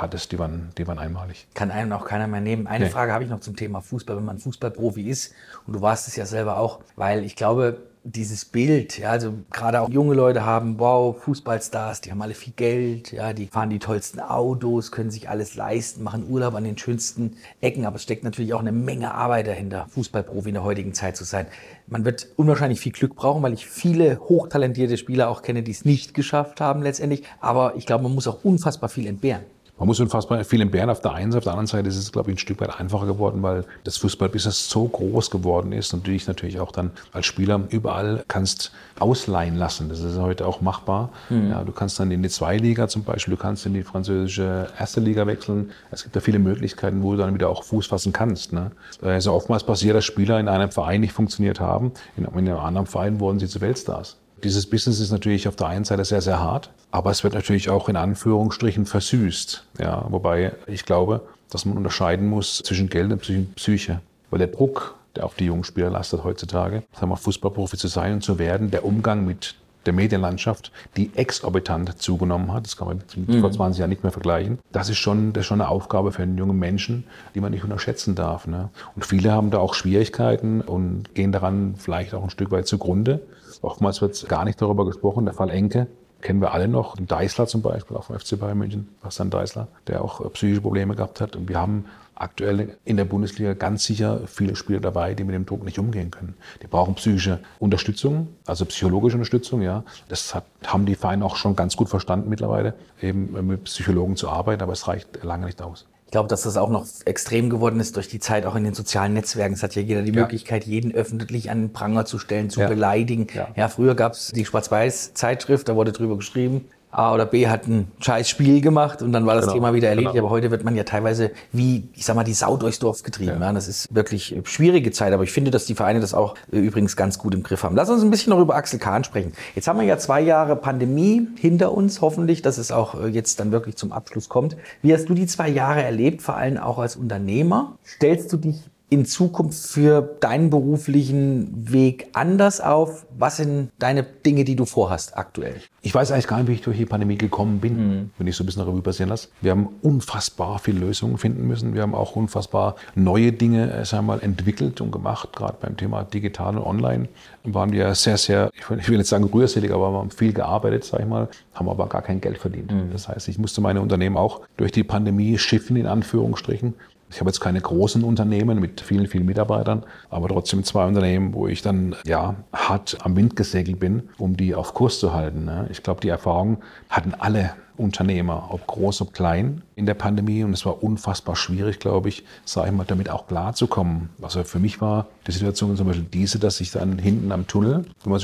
hattest, 0.00 0.32
die 0.32 0.38
waren, 0.38 0.70
die 0.78 0.86
waren 0.86 0.98
einmalig. 0.98 1.46
Kann 1.52 1.70
einem 1.70 1.92
auch 1.92 2.06
keiner 2.06 2.26
mehr 2.26 2.40
nehmen. 2.40 2.66
Eine 2.66 2.86
nee. 2.86 2.90
Frage 2.90 3.12
habe 3.12 3.22
ich 3.22 3.28
noch 3.28 3.40
zum 3.40 3.54
Thema 3.54 3.82
Fußball, 3.82 4.16
wenn 4.16 4.24
man 4.24 4.38
Fußballprofi 4.38 5.02
ist. 5.02 5.34
Und 5.66 5.74
du 5.74 5.82
warst 5.82 6.08
es 6.08 6.16
ja 6.16 6.24
selber 6.24 6.56
auch, 6.56 6.80
weil 6.96 7.22
ich 7.22 7.36
glaube, 7.36 7.76
dieses 8.04 8.44
Bild, 8.44 8.98
ja, 8.98 9.10
also 9.10 9.34
gerade 9.50 9.80
auch 9.80 9.88
junge 9.90 10.14
Leute 10.14 10.44
haben, 10.44 10.78
wow, 10.78 11.16
Fußballstars, 11.22 12.00
die 12.00 12.10
haben 12.10 12.22
alle 12.22 12.34
viel 12.34 12.52
Geld, 12.54 13.12
ja, 13.12 13.32
die 13.32 13.46
fahren 13.46 13.70
die 13.70 13.78
tollsten 13.78 14.20
Autos, 14.20 14.92
können 14.92 15.10
sich 15.10 15.28
alles 15.28 15.54
leisten, 15.54 16.02
machen 16.02 16.28
Urlaub 16.28 16.54
an 16.54 16.64
den 16.64 16.78
schönsten 16.78 17.36
Ecken, 17.60 17.86
aber 17.86 17.96
es 17.96 18.02
steckt 18.02 18.24
natürlich 18.24 18.54
auch 18.54 18.60
eine 18.60 18.72
Menge 18.72 19.14
Arbeit 19.14 19.46
dahinter, 19.46 19.86
Fußballprofi 19.90 20.48
in 20.48 20.54
der 20.54 20.64
heutigen 20.64 20.94
Zeit 20.94 21.16
zu 21.16 21.24
sein. 21.24 21.46
Man 21.86 22.04
wird 22.04 22.28
unwahrscheinlich 22.36 22.80
viel 22.80 22.92
Glück 22.92 23.14
brauchen, 23.14 23.42
weil 23.42 23.52
ich 23.52 23.66
viele 23.66 24.20
hochtalentierte 24.20 24.96
Spieler 24.96 25.28
auch 25.28 25.42
kenne, 25.42 25.62
die 25.62 25.72
es 25.72 25.84
nicht 25.84 26.14
geschafft 26.14 26.60
haben 26.60 26.82
letztendlich, 26.82 27.24
aber 27.40 27.74
ich 27.76 27.86
glaube, 27.86 28.04
man 28.04 28.14
muss 28.14 28.26
auch 28.26 28.44
unfassbar 28.44 28.88
viel 28.88 29.06
entbehren. 29.06 29.44
Man 29.78 29.86
muss 29.86 30.00
unfassbar 30.00 30.42
viel 30.44 30.60
entbehren 30.60 30.90
auf 30.90 31.00
der 31.00 31.12
einen 31.12 31.30
Seite, 31.30 31.38
auf 31.38 31.44
der 31.44 31.52
anderen 31.52 31.68
Seite 31.68 31.88
ist 31.88 31.96
es, 31.96 32.10
glaube 32.10 32.30
ich, 32.30 32.36
ein 32.36 32.38
Stück 32.38 32.60
weit 32.60 32.78
einfacher 32.80 33.06
geworden, 33.06 33.42
weil 33.42 33.64
das 33.84 33.96
Fußballbusiness 33.98 34.68
so 34.68 34.88
groß 34.88 35.30
geworden 35.30 35.72
ist 35.72 35.94
und 35.94 36.06
du 36.06 36.10
dich 36.10 36.26
natürlich 36.26 36.58
auch 36.58 36.72
dann 36.72 36.90
als 37.12 37.26
Spieler 37.26 37.60
überall 37.70 38.24
kannst 38.26 38.72
ausleihen 38.98 39.54
lassen. 39.56 39.88
Das 39.88 40.00
ist 40.00 40.18
heute 40.18 40.46
auch 40.46 40.60
machbar. 40.60 41.10
Mhm. 41.30 41.50
Ja, 41.50 41.62
du 41.62 41.72
kannst 41.72 42.00
dann 42.00 42.10
in 42.10 42.22
die 42.22 42.28
Zweiliga 42.28 42.88
zum 42.88 43.04
Beispiel, 43.04 43.34
du 43.34 43.40
kannst 43.40 43.66
in 43.66 43.74
die 43.74 43.84
französische 43.84 44.68
erste 44.78 45.00
Liga 45.00 45.26
wechseln. 45.26 45.70
Es 45.92 46.02
gibt 46.02 46.16
da 46.16 46.20
viele 46.20 46.40
Möglichkeiten, 46.40 47.02
wo 47.02 47.12
du 47.12 47.18
dann 47.18 47.34
wieder 47.34 47.48
auch 47.48 47.62
Fuß 47.62 47.86
fassen 47.86 48.12
kannst. 48.12 48.52
Ne? 48.52 48.72
Also 49.00 49.32
oftmals 49.32 49.62
passiert, 49.62 49.94
dass 49.94 50.04
Spieler 50.04 50.40
in 50.40 50.48
einem 50.48 50.72
Verein 50.72 51.00
nicht 51.00 51.12
funktioniert 51.12 51.60
haben, 51.60 51.92
in 52.16 52.26
einem 52.26 52.56
anderen 52.56 52.86
Verein 52.86 53.20
wurden 53.20 53.38
sie 53.38 53.46
zu 53.46 53.60
Weltstars. 53.60 54.16
Dieses 54.44 54.68
Business 54.68 55.00
ist 55.00 55.10
natürlich 55.10 55.48
auf 55.48 55.56
der 55.56 55.68
einen 55.68 55.84
Seite 55.84 56.04
sehr, 56.04 56.20
sehr 56.20 56.38
hart, 56.38 56.70
aber 56.90 57.10
es 57.10 57.24
wird 57.24 57.34
natürlich 57.34 57.70
auch 57.70 57.88
in 57.88 57.96
Anführungsstrichen 57.96 58.86
versüßt. 58.86 59.64
Ja, 59.80 60.06
wobei 60.10 60.52
ich 60.66 60.84
glaube, 60.84 61.22
dass 61.50 61.64
man 61.64 61.76
unterscheiden 61.76 62.28
muss 62.28 62.58
zwischen 62.58 62.88
Geld 62.88 63.10
und 63.12 63.54
Psyche. 63.56 64.00
Weil 64.30 64.38
der 64.38 64.48
Druck, 64.48 64.96
der 65.16 65.24
auf 65.24 65.34
die 65.34 65.46
jungen 65.46 65.64
Spieler 65.64 65.90
lastet 65.90 66.22
heutzutage, 66.22 66.82
sagen 66.92 67.10
wir, 67.10 67.16
Fußballprofi 67.16 67.76
zu 67.76 67.88
sein 67.88 68.14
und 68.14 68.22
zu 68.22 68.38
werden, 68.38 68.70
der 68.70 68.84
Umgang 68.84 69.24
mit 69.24 69.54
der 69.86 69.94
Medienlandschaft, 69.94 70.70
die 70.96 71.10
exorbitant 71.14 72.00
zugenommen 72.00 72.52
hat, 72.52 72.66
das 72.66 72.76
kann 72.76 72.88
man 72.88 73.02
mit 73.16 73.28
mhm. 73.28 73.40
vor 73.40 73.50
20 73.50 73.78
Jahren 73.78 73.88
nicht 73.88 74.02
mehr 74.02 74.12
vergleichen, 74.12 74.58
das 74.70 74.90
ist 74.90 74.98
schon, 74.98 75.32
das 75.32 75.42
ist 75.42 75.46
schon 75.46 75.60
eine 75.60 75.70
Aufgabe 75.70 76.12
für 76.12 76.22
einen 76.22 76.36
jungen 76.36 76.58
Menschen, 76.58 77.04
die 77.34 77.40
man 77.40 77.52
nicht 77.52 77.64
unterschätzen 77.64 78.14
darf. 78.14 78.46
Ne? 78.46 78.68
Und 78.94 79.06
viele 79.06 79.32
haben 79.32 79.50
da 79.50 79.58
auch 79.58 79.72
Schwierigkeiten 79.74 80.60
und 80.60 81.14
gehen 81.14 81.32
daran 81.32 81.74
vielleicht 81.78 82.12
auch 82.12 82.22
ein 82.22 82.30
Stück 82.30 82.50
weit 82.50 82.66
zugrunde. 82.66 83.20
Oftmals 83.62 84.00
wird 84.00 84.28
gar 84.28 84.44
nicht 84.44 84.60
darüber 84.60 84.86
gesprochen. 84.86 85.24
Der 85.24 85.34
Fall 85.34 85.50
Enke 85.50 85.88
kennen 86.20 86.40
wir 86.40 86.52
alle 86.52 86.68
noch. 86.68 86.96
Deisler 86.96 87.46
zum 87.46 87.62
Beispiel, 87.62 87.96
auch 87.96 88.04
vom 88.04 88.18
FC 88.18 88.38
Bayern 88.38 88.58
München, 88.58 88.88
Bastian 89.02 89.30
Deisler, 89.30 89.68
der 89.86 90.02
auch 90.02 90.24
äh, 90.24 90.28
psychische 90.30 90.60
Probleme 90.60 90.94
gehabt 90.94 91.20
hat. 91.20 91.36
Und 91.36 91.48
wir 91.48 91.58
haben 91.58 91.86
aktuell 92.14 92.76
in 92.84 92.96
der 92.96 93.04
Bundesliga 93.04 93.54
ganz 93.54 93.84
sicher 93.84 94.22
viele 94.26 94.56
Spieler 94.56 94.80
dabei, 94.80 95.14
die 95.14 95.22
mit 95.22 95.34
dem 95.34 95.46
Druck 95.46 95.64
nicht 95.64 95.78
umgehen 95.78 96.10
können. 96.10 96.34
Die 96.62 96.66
brauchen 96.66 96.94
psychische 96.94 97.38
Unterstützung, 97.60 98.28
also 98.44 98.64
psychologische 98.64 99.16
Unterstützung, 99.16 99.62
ja. 99.62 99.84
Das 100.08 100.34
hat, 100.34 100.44
haben 100.66 100.84
die 100.84 100.96
Vereine 100.96 101.24
auch 101.24 101.36
schon 101.36 101.54
ganz 101.54 101.76
gut 101.76 101.88
verstanden 101.88 102.28
mittlerweile, 102.28 102.74
eben 103.00 103.46
mit 103.46 103.64
Psychologen 103.64 104.16
zu 104.16 104.28
arbeiten, 104.28 104.62
aber 104.62 104.72
es 104.72 104.88
reicht 104.88 105.22
lange 105.22 105.46
nicht 105.46 105.62
aus. 105.62 105.86
Ich 106.08 106.12
glaube, 106.12 106.30
dass 106.30 106.40
das 106.40 106.56
auch 106.56 106.70
noch 106.70 106.86
extrem 107.04 107.50
geworden 107.50 107.80
ist 107.80 107.96
durch 107.96 108.08
die 108.08 108.18
Zeit 108.18 108.46
auch 108.46 108.54
in 108.54 108.64
den 108.64 108.72
sozialen 108.72 109.12
Netzwerken. 109.12 109.52
Es 109.52 109.62
hat 109.62 109.74
ja 109.74 109.82
jeder 109.82 110.00
die 110.00 110.14
ja. 110.14 110.22
Möglichkeit, 110.22 110.64
jeden 110.64 110.94
öffentlich 110.94 111.50
an 111.50 111.60
den 111.60 111.72
Pranger 111.74 112.06
zu 112.06 112.18
stellen, 112.18 112.48
zu 112.48 112.60
ja. 112.60 112.66
beleidigen. 112.66 113.26
Ja, 113.34 113.48
ja 113.54 113.68
früher 113.68 113.94
gab 113.94 114.14
es 114.14 114.32
die 114.34 114.46
Schwarz-Weiß-Zeitschrift, 114.46 115.68
da 115.68 115.76
wurde 115.76 115.92
drüber 115.92 116.16
geschrieben. 116.16 116.64
A 116.90 117.12
oder 117.12 117.26
B 117.26 117.48
hat 117.48 117.66
ein 117.66 117.90
scheiß 118.00 118.28
Spiel 118.28 118.60
gemacht 118.60 119.02
und 119.02 119.12
dann 119.12 119.26
war 119.26 119.34
das 119.34 119.44
genau. 119.44 119.54
Thema 119.54 119.74
wieder 119.74 119.88
erledigt. 119.88 120.14
Genau. 120.14 120.26
Aber 120.26 120.30
heute 120.34 120.50
wird 120.50 120.64
man 120.64 120.74
ja 120.74 120.84
teilweise 120.84 121.32
wie, 121.52 121.88
ich 121.94 122.04
sag 122.04 122.16
mal, 122.16 122.24
die 122.24 122.32
Sau 122.32 122.56
durchs 122.56 122.78
Dorf 122.78 123.02
getrieben. 123.02 123.40
Ja. 123.40 123.46
ja. 123.46 123.52
das 123.52 123.68
ist 123.68 123.94
wirklich 123.94 124.34
schwierige 124.44 124.90
Zeit. 124.90 125.12
Aber 125.12 125.22
ich 125.22 125.30
finde, 125.30 125.50
dass 125.50 125.66
die 125.66 125.74
Vereine 125.74 126.00
das 126.00 126.14
auch 126.14 126.34
äh, 126.50 126.58
übrigens 126.58 126.96
ganz 126.96 127.18
gut 127.18 127.34
im 127.34 127.42
Griff 127.42 127.62
haben. 127.62 127.76
Lass 127.76 127.90
uns 127.90 128.02
ein 128.02 128.10
bisschen 128.10 128.30
noch 128.30 128.40
über 128.40 128.54
Axel 128.54 128.78
Kahn 128.78 129.04
sprechen. 129.04 129.32
Jetzt 129.54 129.68
haben 129.68 129.78
wir 129.78 129.86
ja 129.86 129.98
zwei 129.98 130.20
Jahre 130.20 130.56
Pandemie 130.56 131.28
hinter 131.36 131.72
uns, 131.72 132.00
hoffentlich, 132.00 132.40
dass 132.40 132.56
es 132.56 132.72
auch 132.72 133.00
äh, 133.00 133.08
jetzt 133.08 133.38
dann 133.38 133.52
wirklich 133.52 133.76
zum 133.76 133.92
Abschluss 133.92 134.28
kommt. 134.28 134.56
Wie 134.80 134.94
hast 134.94 135.08
du 135.08 135.14
die 135.14 135.26
zwei 135.26 135.48
Jahre 135.48 135.82
erlebt, 135.82 136.22
vor 136.22 136.36
allem 136.36 136.56
auch 136.56 136.78
als 136.78 136.96
Unternehmer? 136.96 137.76
Stellst 137.84 138.32
du 138.32 138.38
dich 138.38 138.56
in 138.90 139.04
Zukunft 139.04 139.66
für 139.66 140.16
deinen 140.20 140.50
beruflichen 140.50 141.72
Weg 141.72 142.08
anders 142.14 142.60
auf? 142.60 143.06
Was 143.18 143.36
sind 143.36 143.70
deine 143.78 144.02
Dinge, 144.02 144.44
die 144.44 144.56
du 144.56 144.64
vorhast 144.64 145.16
aktuell? 145.16 145.56
Ich 145.82 145.94
weiß 145.94 146.10
eigentlich 146.10 146.26
gar 146.26 146.38
nicht, 146.38 146.48
wie 146.48 146.52
ich 146.54 146.62
durch 146.62 146.76
die 146.76 146.86
Pandemie 146.86 147.18
gekommen 147.18 147.60
bin, 147.60 147.76
mhm. 147.76 148.10
wenn 148.18 148.26
ich 148.26 148.36
so 148.36 148.42
ein 148.42 148.46
bisschen 148.46 148.62
Revue 148.62 148.82
passieren 148.82 149.10
lasse. 149.10 149.28
Wir 149.40 149.50
haben 149.50 149.68
unfassbar 149.82 150.58
viele 150.58 150.80
Lösungen 150.80 151.18
finden 151.18 151.46
müssen. 151.46 151.74
Wir 151.74 151.82
haben 151.82 151.94
auch 151.94 152.16
unfassbar 152.16 152.76
neue 152.94 153.32
Dinge 153.32 153.70
äh, 153.70 153.84
sagen 153.84 154.06
wir 154.06 154.14
mal, 154.14 154.22
entwickelt 154.22 154.80
und 154.80 154.90
gemacht. 154.90 155.34
Gerade 155.36 155.56
beim 155.60 155.76
Thema 155.76 156.04
digital 156.04 156.56
und 156.56 156.64
online 156.64 157.08
waren 157.44 157.72
wir 157.72 157.94
sehr, 157.94 158.16
sehr, 158.16 158.50
ich 158.54 158.88
will 158.88 158.98
nicht 158.98 159.08
sagen 159.08 159.24
rührselig, 159.24 159.72
aber 159.72 159.90
wir 159.90 159.98
haben 159.98 160.10
viel 160.10 160.32
gearbeitet, 160.32 160.84
sage 160.84 161.04
ich 161.04 161.08
mal, 161.08 161.28
haben 161.54 161.68
aber 161.68 161.88
gar 161.88 162.02
kein 162.02 162.20
Geld 162.20 162.38
verdient. 162.38 162.72
Mhm. 162.72 162.90
Das 162.92 163.08
heißt, 163.08 163.28
ich 163.28 163.38
musste 163.38 163.60
meine 163.60 163.80
Unternehmen 163.80 164.16
auch 164.16 164.40
durch 164.56 164.72
die 164.72 164.84
Pandemie 164.84 165.38
schiffen, 165.38 165.76
in 165.76 165.86
Anführungsstrichen. 165.86 166.74
Ich 167.10 167.20
habe 167.20 167.30
jetzt 167.30 167.40
keine 167.40 167.60
großen 167.60 168.04
Unternehmen 168.04 168.60
mit 168.60 168.80
vielen, 168.80 169.06
vielen 169.06 169.26
Mitarbeitern, 169.26 169.84
aber 170.10 170.28
trotzdem 170.28 170.64
zwei 170.64 170.86
Unternehmen, 170.86 171.32
wo 171.32 171.48
ich 171.48 171.62
dann 171.62 171.96
ja 172.04 172.34
hart 172.52 172.98
am 173.02 173.16
Wind 173.16 173.36
gesegelt 173.36 173.80
bin, 173.80 174.10
um 174.18 174.36
die 174.36 174.54
auf 174.54 174.74
Kurs 174.74 174.98
zu 174.98 175.14
halten. 175.14 175.44
Ne? 175.44 175.68
Ich 175.70 175.82
glaube, 175.82 176.00
die 176.00 176.08
Erfahrung 176.08 176.58
hatten 176.88 177.14
alle 177.14 177.52
Unternehmer, 177.78 178.48
ob 178.50 178.66
groß, 178.66 179.00
ob 179.02 179.12
klein, 179.12 179.62
in 179.76 179.86
der 179.86 179.94
Pandemie. 179.94 180.42
Und 180.44 180.52
es 180.52 180.66
war 180.66 180.82
unfassbar 180.82 181.36
schwierig, 181.36 181.78
glaube 181.78 182.08
ich, 182.08 182.24
sage 182.44 182.68
ich 182.68 182.74
mal, 182.74 182.84
damit 182.84 183.08
auch 183.08 183.26
klarzukommen. 183.26 184.10
Also 184.20 184.44
für 184.44 184.58
mich 184.58 184.80
war 184.80 185.06
die 185.26 185.32
Situation 185.32 185.76
zum 185.76 185.86
Beispiel 185.86 186.06
diese, 186.12 186.38
dass 186.38 186.60
ich 186.60 186.72
dann 186.72 186.98
hinten 186.98 187.32
am 187.32 187.46
Tunnel, 187.46 187.84
wie 188.02 188.10
man 188.10 188.18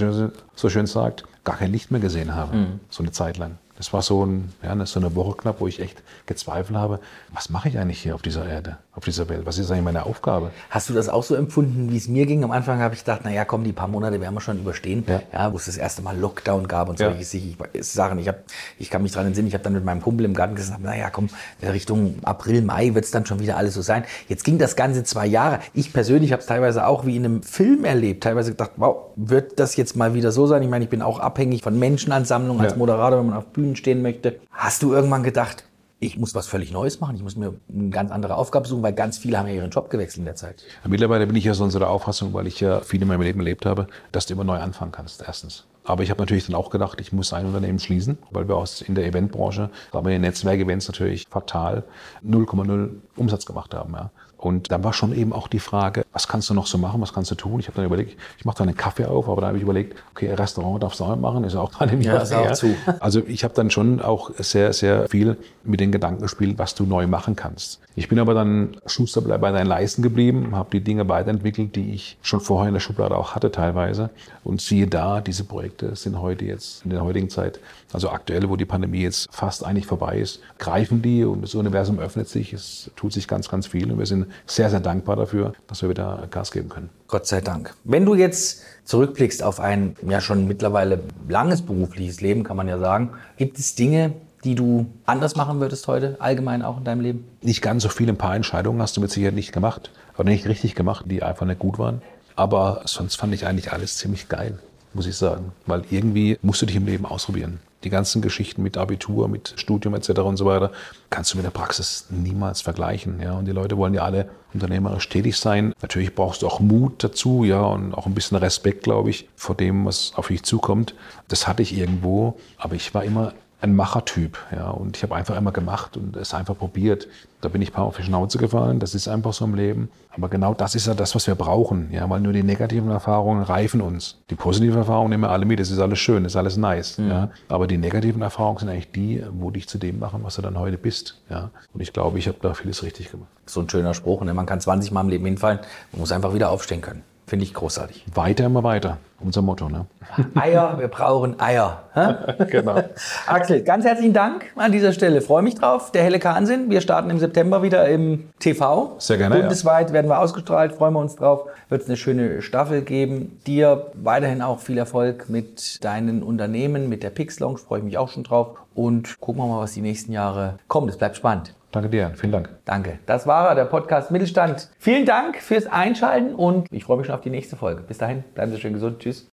so 0.54 0.68
schön 0.68 0.86
sagt, 0.86 1.24
gar 1.44 1.56
kein 1.56 1.72
Licht 1.72 1.90
mehr 1.90 2.00
gesehen 2.00 2.34
habe, 2.34 2.56
mhm. 2.56 2.80
so 2.90 3.02
eine 3.02 3.12
Zeit 3.12 3.38
lang. 3.38 3.58
Das 3.76 3.93
war 3.93 4.02
so, 4.02 4.25
ein, 4.25 4.52
ja, 4.62 4.87
so 4.87 5.00
eine 5.00 5.16
Woche 5.16 5.37
knapp, 5.37 5.61
wo 5.61 5.66
ich 5.66 5.81
echt 5.81 6.02
gezweifelt 6.26 6.78
habe, 6.78 7.00
was 7.33 7.50
mache 7.50 7.69
ich 7.69 7.78
eigentlich 7.78 8.00
hier 8.00 8.14
auf 8.14 8.23
dieser 8.23 8.47
Erde, 8.49 8.78
auf 8.95 9.04
dieser 9.04 9.28
Welt? 9.28 9.47
Was 9.47 9.59
ist 9.59 9.71
eigentlich 9.71 9.85
meine 9.85 10.07
Aufgabe? 10.07 10.52
Hast 10.71 10.88
du 10.88 10.95
das 10.95 11.09
auch 11.09 11.25
so 11.25 11.35
empfunden, 11.35 11.90
wie 11.90 11.97
es 11.97 12.07
mir 12.07 12.25
ging? 12.25 12.45
Am 12.45 12.52
Anfang 12.52 12.78
habe 12.78 12.95
ich 12.95 13.00
gedacht, 13.00 13.25
naja, 13.25 13.45
komm, 13.45 13.64
die 13.64 13.73
paar 13.73 13.88
Monate 13.88 14.21
werden 14.21 14.33
wir 14.33 14.40
schon 14.40 14.59
überstehen, 14.59 15.04
ja. 15.09 15.23
ja 15.33 15.52
wo 15.52 15.57
es 15.57 15.66
das 15.66 15.76
erste 15.76 16.02
Mal 16.02 16.16
Lockdown 16.16 16.69
gab 16.69 16.88
und 16.88 16.99
solche 16.99 17.38
ja. 17.38 17.83
Sachen. 17.83 18.19
Ich, 18.21 18.28
hab, 18.28 18.45
ich 18.78 18.90
kann 18.90 19.02
mich 19.02 19.11
daran 19.11 19.26
entsinnen, 19.26 19.49
ich 19.49 19.54
habe 19.54 19.64
dann 19.64 19.73
mit 19.73 19.85
meinem 19.85 20.02
Kumpel 20.02 20.25
im 20.25 20.35
Garten 20.35 20.54
gesagt, 20.54 20.81
naja, 20.81 21.11
komm, 21.11 21.28
Richtung 21.61 22.16
April, 22.23 22.62
Mai 22.62 22.95
wird 22.95 23.04
es 23.04 23.11
dann 23.11 23.26
schon 23.26 23.40
wieder 23.40 23.57
alles 23.57 23.75
so 23.75 23.83
sein. 23.83 24.04
Jetzt 24.28 24.45
ging 24.45 24.59
das 24.59 24.76
Ganze 24.76 25.02
zwei 25.02 25.26
Jahre. 25.26 25.59
Ich 25.73 25.93
persönlich 25.93 26.31
habe 26.31 26.40
es 26.40 26.47
teilweise 26.47 26.87
auch 26.87 27.07
wie 27.07 27.16
in 27.16 27.25
einem 27.25 27.43
Film 27.43 27.85
erlebt. 27.85 28.23
Teilweise 28.23 28.52
gedacht, 28.52 28.73
wow, 28.76 29.11
wird 29.16 29.59
das 29.59 29.76
jetzt 29.76 29.97
mal 29.97 30.14
wieder 30.14 30.31
so 30.31 30.47
sein? 30.47 30.62
Ich 30.62 30.69
meine, 30.71 30.85
ich 30.85 30.90
bin 30.90 31.02
auch 31.02 31.19
abhängig 31.19 31.62
von 31.62 31.76
Menschenansammlungen 31.78 32.64
als 32.64 32.76
Moderator, 32.76 33.19
wenn 33.19 33.26
man 33.26 33.37
auf 33.37 33.47
Bühnen 33.47 33.74
Bühnen 33.75 33.76
stehen 33.76 34.02
möchte. 34.02 34.40
Hast 34.50 34.83
du 34.83 34.93
irgendwann 34.93 35.23
gedacht, 35.23 35.64
ich 36.00 36.19
muss 36.19 36.35
was 36.35 36.47
völlig 36.47 36.71
Neues 36.73 37.00
machen, 37.00 37.16
ich 37.16 37.23
muss 37.23 37.37
mir 37.37 37.54
eine 37.73 37.88
ganz 37.88 38.11
andere 38.11 38.37
Aufgabe 38.37 38.69
suchen, 38.69 38.83
weil 38.83 38.93
ganz 38.93 39.16
viele 39.19 39.38
haben 39.38 39.49
ja 39.49 39.54
ihren 39.54 39.71
Job 39.71 39.90
gewechselt 39.90 40.19
in 40.19 40.25
der 40.26 40.35
Zeit. 40.35 40.62
Mittlerweile 40.87 41.26
bin 41.26 41.37
ich 41.37 41.45
ja 41.45 41.54
so 41.54 41.64
unserer 41.64 41.88
Auffassung, 41.88 42.35
weil 42.35 42.47
ich 42.47 42.61
ja 42.61 42.81
viel 42.81 43.00
in 43.00 43.09
meinem 43.09 43.23
Leben 43.23 43.40
erlebt 43.40 43.64
habe, 43.64 43.87
dass 44.12 44.26
du 44.26 44.35
immer 44.35 44.45
neu 44.45 44.59
anfangen 44.59 44.93
kannst, 44.93 45.25
erstens. 45.26 45.64
Aber 45.85 46.02
ich 46.02 46.11
habe 46.11 46.21
natürlich 46.21 46.47
dann 46.47 46.57
auch 46.57 46.71
gedacht, 46.71 47.00
ich 47.00 47.12
muss 47.12 47.33
ein 47.33 47.47
Unternehmen 47.47 47.78
schließen, 47.78 48.19
weil 48.31 48.49
wir 48.49 48.57
aus 48.57 48.81
in 48.81 48.95
der 48.95 49.07
Eventbranche, 49.07 49.71
aber 49.93 50.11
in 50.11 50.14
den 50.14 50.23
Netzwerkevents 50.23 50.88
natürlich 50.88 51.26
fatal 51.28 51.85
0,0 52.26 52.90
Umsatz 53.16 53.47
gemacht 53.47 53.75
haben. 53.75 53.93
Ja. 53.93 54.11
Und 54.44 54.70
dann 54.70 54.84
war 54.84 54.92
schon 54.92 55.14
eben 55.14 55.32
auch 55.32 55.48
die 55.48 55.58
Frage, 55.58 56.04
was 56.12 56.28
kannst 56.28 56.50
du 56.50 56.54
noch 56.54 56.66
so 56.66 56.76
machen, 56.76 57.00
was 57.00 57.14
kannst 57.14 57.30
du 57.30 57.34
tun? 57.34 57.60
Ich 57.60 57.66
habe 57.66 57.76
dann 57.76 57.86
überlegt, 57.86 58.20
ich 58.36 58.44
mache 58.44 58.58
da 58.58 58.64
einen 58.64 58.76
Kaffee 58.76 59.06
auf, 59.06 59.26
aber 59.26 59.40
da 59.40 59.46
habe 59.46 59.56
ich 59.56 59.62
überlegt, 59.62 59.96
okay, 60.10 60.34
Restaurant 60.34 60.82
darfst 60.82 61.00
du 61.00 61.04
auch 61.04 61.16
machen, 61.16 61.44
ist 61.44 61.56
auch 61.56 61.72
gerade 61.72 61.94
im 61.94 62.02
Ja, 62.02 62.18
ist 62.18 62.34
auch 62.34 62.52
zu. 62.52 62.74
Also 63.00 63.22
ich 63.26 63.42
habe 63.42 63.54
dann 63.54 63.70
schon 63.70 64.02
auch 64.02 64.32
sehr, 64.36 64.74
sehr 64.74 65.08
viel 65.08 65.38
mit 65.62 65.80
den 65.80 65.92
Gedanken 65.92 66.20
gespielt, 66.20 66.58
was 66.58 66.74
du 66.74 66.84
neu 66.84 67.06
machen 67.06 67.36
kannst. 67.36 67.80
Ich 67.96 68.10
bin 68.10 68.18
aber 68.18 68.34
dann 68.34 68.76
Schuster 68.84 69.22
bei 69.22 69.50
deinen 69.50 69.66
Leisten 69.66 70.02
geblieben, 70.02 70.54
habe 70.54 70.68
die 70.72 70.80
Dinge 70.82 71.08
weiterentwickelt, 71.08 71.74
die 71.74 71.94
ich 71.94 72.18
schon 72.20 72.40
vorher 72.40 72.68
in 72.68 72.74
der 72.74 72.80
Schublade 72.80 73.16
auch 73.16 73.34
hatte 73.34 73.50
teilweise. 73.50 74.10
Und 74.42 74.60
siehe 74.60 74.86
da, 74.86 75.22
diese 75.22 75.44
Projekte 75.44 75.96
sind 75.96 76.20
heute 76.20 76.44
jetzt 76.44 76.84
in 76.84 76.90
der 76.90 77.02
heutigen 77.02 77.30
Zeit, 77.30 77.60
also 77.94 78.10
aktuell, 78.10 78.50
wo 78.50 78.56
die 78.56 78.66
Pandemie 78.66 79.02
jetzt 79.02 79.28
fast 79.30 79.64
eigentlich 79.64 79.86
vorbei 79.86 80.18
ist, 80.18 80.40
greifen 80.58 81.00
die 81.00 81.24
und 81.24 81.40
das 81.40 81.54
Universum 81.54 81.98
öffnet 81.98 82.28
sich. 82.28 82.52
Es 82.52 82.90
tut 82.96 83.12
sich 83.12 83.26
ganz, 83.26 83.48
ganz 83.48 83.68
viel 83.68 83.90
und 83.90 83.98
wir 83.98 84.06
sind 84.06 84.26
sehr, 84.46 84.70
sehr 84.70 84.80
dankbar 84.80 85.16
dafür, 85.16 85.52
dass 85.66 85.82
wir 85.82 85.88
wieder 85.88 86.26
Gas 86.30 86.50
geben 86.50 86.68
können. 86.68 86.90
Gott 87.08 87.26
sei 87.26 87.40
Dank. 87.40 87.74
Wenn 87.84 88.04
du 88.04 88.14
jetzt 88.14 88.62
zurückblickst 88.84 89.42
auf 89.42 89.60
ein 89.60 89.96
ja 90.08 90.20
schon 90.20 90.46
mittlerweile 90.46 91.00
langes 91.28 91.62
berufliches 91.62 92.20
Leben, 92.20 92.44
kann 92.44 92.56
man 92.56 92.68
ja 92.68 92.78
sagen, 92.78 93.10
gibt 93.36 93.58
es 93.58 93.74
Dinge, 93.74 94.12
die 94.44 94.54
du 94.54 94.86
anders 95.06 95.36
machen 95.36 95.60
würdest 95.60 95.88
heute, 95.88 96.16
allgemein 96.18 96.62
auch 96.62 96.78
in 96.78 96.84
deinem 96.84 97.00
Leben? 97.00 97.24
Nicht 97.40 97.62
ganz 97.62 97.82
so 97.82 97.88
viel, 97.88 98.08
ein 98.08 98.18
paar 98.18 98.36
Entscheidungen 98.36 98.80
hast 98.82 98.96
du 98.96 99.00
mit 99.00 99.10
Sicherheit 99.10 99.34
nicht 99.34 99.52
gemacht, 99.52 99.90
oder 100.16 100.28
nicht 100.28 100.46
richtig 100.46 100.74
gemacht, 100.74 101.06
die 101.08 101.22
einfach 101.22 101.46
nicht 101.46 101.58
gut 101.58 101.78
waren. 101.78 102.02
Aber 102.36 102.82
sonst 102.84 103.16
fand 103.16 103.32
ich 103.34 103.46
eigentlich 103.46 103.72
alles 103.72 103.96
ziemlich 103.96 104.28
geil, 104.28 104.58
muss 104.92 105.06
ich 105.06 105.16
sagen. 105.16 105.52
Weil 105.66 105.84
irgendwie 105.90 106.38
musst 106.42 106.62
du 106.62 106.66
dich 106.66 106.76
im 106.76 106.86
Leben 106.86 107.06
ausprobieren. 107.06 107.60
Die 107.84 107.90
ganzen 107.90 108.22
Geschichten 108.22 108.62
mit 108.62 108.76
Abitur, 108.76 109.28
mit 109.28 109.54
Studium 109.56 109.94
etc. 109.94 110.10
und 110.20 110.36
so 110.36 110.46
weiter, 110.46 110.72
kannst 111.10 111.32
du 111.32 111.36
mit 111.36 111.44
der 111.44 111.50
Praxis 111.50 112.06
niemals 112.10 112.62
vergleichen. 112.62 113.20
Ja? 113.20 113.34
Und 113.34 113.44
die 113.44 113.52
Leute 113.52 113.76
wollen 113.76 113.94
ja 113.94 114.02
alle 114.02 114.28
unternehmerisch 114.54 115.08
tätig 115.08 115.36
sein. 115.36 115.74
Natürlich 115.82 116.14
brauchst 116.14 116.42
du 116.42 116.46
auch 116.46 116.60
Mut 116.60 117.04
dazu, 117.04 117.44
ja, 117.44 117.60
und 117.60 117.92
auch 117.92 118.06
ein 118.06 118.14
bisschen 118.14 118.36
Respekt, 118.38 118.84
glaube 118.84 119.10
ich, 119.10 119.28
vor 119.36 119.54
dem, 119.54 119.84
was 119.84 120.12
auf 120.16 120.28
dich 120.28 120.44
zukommt. 120.44 120.94
Das 121.28 121.46
hatte 121.46 121.62
ich 121.62 121.76
irgendwo, 121.76 122.38
aber 122.56 122.74
ich 122.74 122.94
war 122.94 123.04
immer 123.04 123.34
ein 123.64 123.75
Machertyp, 123.75 124.38
ja, 124.54 124.71
und 124.71 124.97
ich 124.97 125.02
habe 125.02 125.14
einfach 125.14 125.37
immer 125.37 125.50
gemacht 125.50 125.97
und 125.97 126.16
es 126.16 126.35
einfach 126.35 126.56
probiert. 126.56 127.09
Da 127.40 127.49
bin 127.49 127.61
ich 127.62 127.71
ein 127.71 127.73
paar 127.73 127.85
auf 127.85 127.97
die 127.97 128.02
Schnauze 128.02 128.38
gefallen, 128.38 128.78
das 128.78 128.94
ist 128.94 129.09
einfach 129.09 129.33
so 129.33 129.44
im 129.44 129.54
Leben. 129.54 129.90
Aber 130.11 130.28
genau 130.28 130.54
das 130.54 130.75
ist 130.75 130.87
ja 130.87 130.94
das, 130.94 131.14
was 131.14 131.26
wir 131.26 131.35
brauchen, 131.35 131.88
ja, 131.90 132.09
weil 132.09 132.21
nur 132.21 132.33
die 132.33 132.42
negativen 132.42 132.90
Erfahrungen 132.90 133.42
reifen 133.42 133.80
uns. 133.80 134.18
Die 134.30 134.35
positiven 134.35 134.78
Erfahrungen 134.78 135.11
nehmen 135.11 135.25
wir 135.25 135.30
alle 135.30 135.44
mit, 135.44 135.59
das 135.59 135.71
ist 135.71 135.78
alles 135.78 135.99
schön, 135.99 136.23
das 136.23 136.33
ist 136.33 136.37
alles 136.37 136.56
nice, 136.56 136.99
mhm. 136.99 137.11
ja. 137.11 137.30
Aber 137.49 137.66
die 137.66 137.78
negativen 137.78 138.23
Erfahrungen 138.23 138.59
sind 138.59 138.68
eigentlich 138.68 138.92
die, 138.92 139.25
wo 139.33 139.50
dich 139.50 139.68
zu 139.68 139.78
dem 139.78 139.99
machen, 139.99 140.21
was 140.23 140.37
du 140.37 140.42
dann 140.42 140.59
heute 140.59 140.78
bist, 140.78 141.21
ja. 141.30 141.50
Und 141.73 141.80
ich 141.80 141.92
glaube, 141.92 142.18
ich 142.18 142.28
habe 142.28 142.38
da 142.40 142.54
vieles 142.54 142.83
richtig 142.83 143.11
gemacht. 143.11 143.28
So 143.47 143.61
ein 143.61 143.68
schöner 143.68 143.94
Spruch, 143.94 144.23
ne? 144.23 144.35
man 144.35 144.47
kann 144.47 144.61
20 144.61 144.92
Mal 144.92 145.00
im 145.00 145.09
Leben 145.09 145.25
hinfallen, 145.25 145.59
man 145.92 146.00
muss 146.00 146.12
einfach 146.12 146.35
wieder 146.35 146.50
aufstehen 146.50 146.80
können. 146.80 147.02
Finde 147.26 147.45
ich 147.45 147.54
großartig. 147.54 148.04
Weiter 148.14 148.45
immer 148.45 148.62
weiter. 148.62 148.99
Unser 149.21 149.40
Motto, 149.40 149.71
ne? 149.71 149.87
Eier, 150.35 150.78
wir 150.78 150.88
brauchen 150.88 151.40
Eier. 151.40 151.85
genau. 152.50 152.83
Axel, 153.26 153.62
ganz 153.62 153.87
herzlichen 153.87 154.12
Dank 154.12 154.52
an 154.57 154.71
dieser 154.71 154.93
Stelle. 154.93 155.23
Freue 155.23 155.43
mich 155.43 155.54
drauf. 155.54 155.90
Der 155.93 156.02
helle 156.02 156.19
Kahnsinn. 156.19 156.69
Wir 156.69 156.83
starten 156.83 157.09
im 157.09 157.19
September 157.19 157.62
wieder 157.62 157.88
im 157.88 158.28
TV. 158.40 158.97
Sehr 158.99 159.16
gerne. 159.16 159.37
Bundesweit 159.37 159.88
ja. 159.88 159.95
werden 159.95 160.11
wir 160.11 160.19
ausgestrahlt. 160.19 160.73
Freuen 160.73 160.93
wir 160.93 161.00
uns 161.00 161.16
drauf. 161.16 161.49
Wird 161.71 161.83
es 161.83 161.88
eine 161.88 161.97
schöne 161.97 162.43
Staffel 162.43 162.83
geben. 162.83 163.40
Dir 163.47 163.87
weiterhin 163.95 164.43
auch 164.43 164.61
viel 164.61 164.76
Erfolg 164.76 165.31
mit 165.31 165.83
deinen 165.83 166.23
Unternehmen, 166.23 166.90
mit 166.90 167.02
der 167.02 167.11
Pix 167.11 167.40
Lounge. 167.40 167.59
Freue 167.59 167.78
ich 167.78 167.85
mich 167.87 167.97
auch 167.97 168.11
schon 168.11 168.25
drauf. 168.25 168.59
Und 168.75 169.19
gucken 169.21 169.43
wir 169.43 169.47
mal, 169.47 169.61
was 169.61 169.73
die 169.73 169.81
nächsten 169.81 170.12
Jahre 170.12 170.59
kommt. 170.69 170.90
Es 170.90 170.99
bleibt 170.99 171.16
spannend. 171.16 171.54
Danke 171.75 171.90
dir, 171.90 172.12
vielen 172.14 172.31
Dank. 172.31 172.50
Danke. 172.64 173.00
Das 173.04 173.26
war 173.26 173.49
er, 173.49 173.57
der 173.57 173.64
Podcast 173.64 174.12
Mittelstand. 174.12 174.71
Vielen 174.78 175.07
Dank 175.07 175.38
fürs 175.38 175.66
Einschalten 175.66 176.33
und 176.33 176.69
ich 176.71 176.85
freue 176.85 176.99
mich 176.99 177.07
schon 177.07 177.16
auf 177.16 177.21
die 177.21 177.31
nächste 177.31 177.57
Folge. 177.57 177.83
Bis 177.83 177.99
dahin, 177.99 178.23
bleiben 178.33 178.52
Sie 178.52 178.61
schön 178.61 178.75
gesund. 178.75 179.00
Tschüss. 179.00 179.28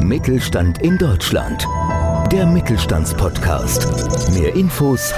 Mittelstand 0.00 0.80
in 0.82 0.96
Deutschland. 0.98 1.66
Der 2.30 2.46
Mittelstandspodcast. 2.46 4.30
Mehr 4.38 4.54
Infos 4.54 5.12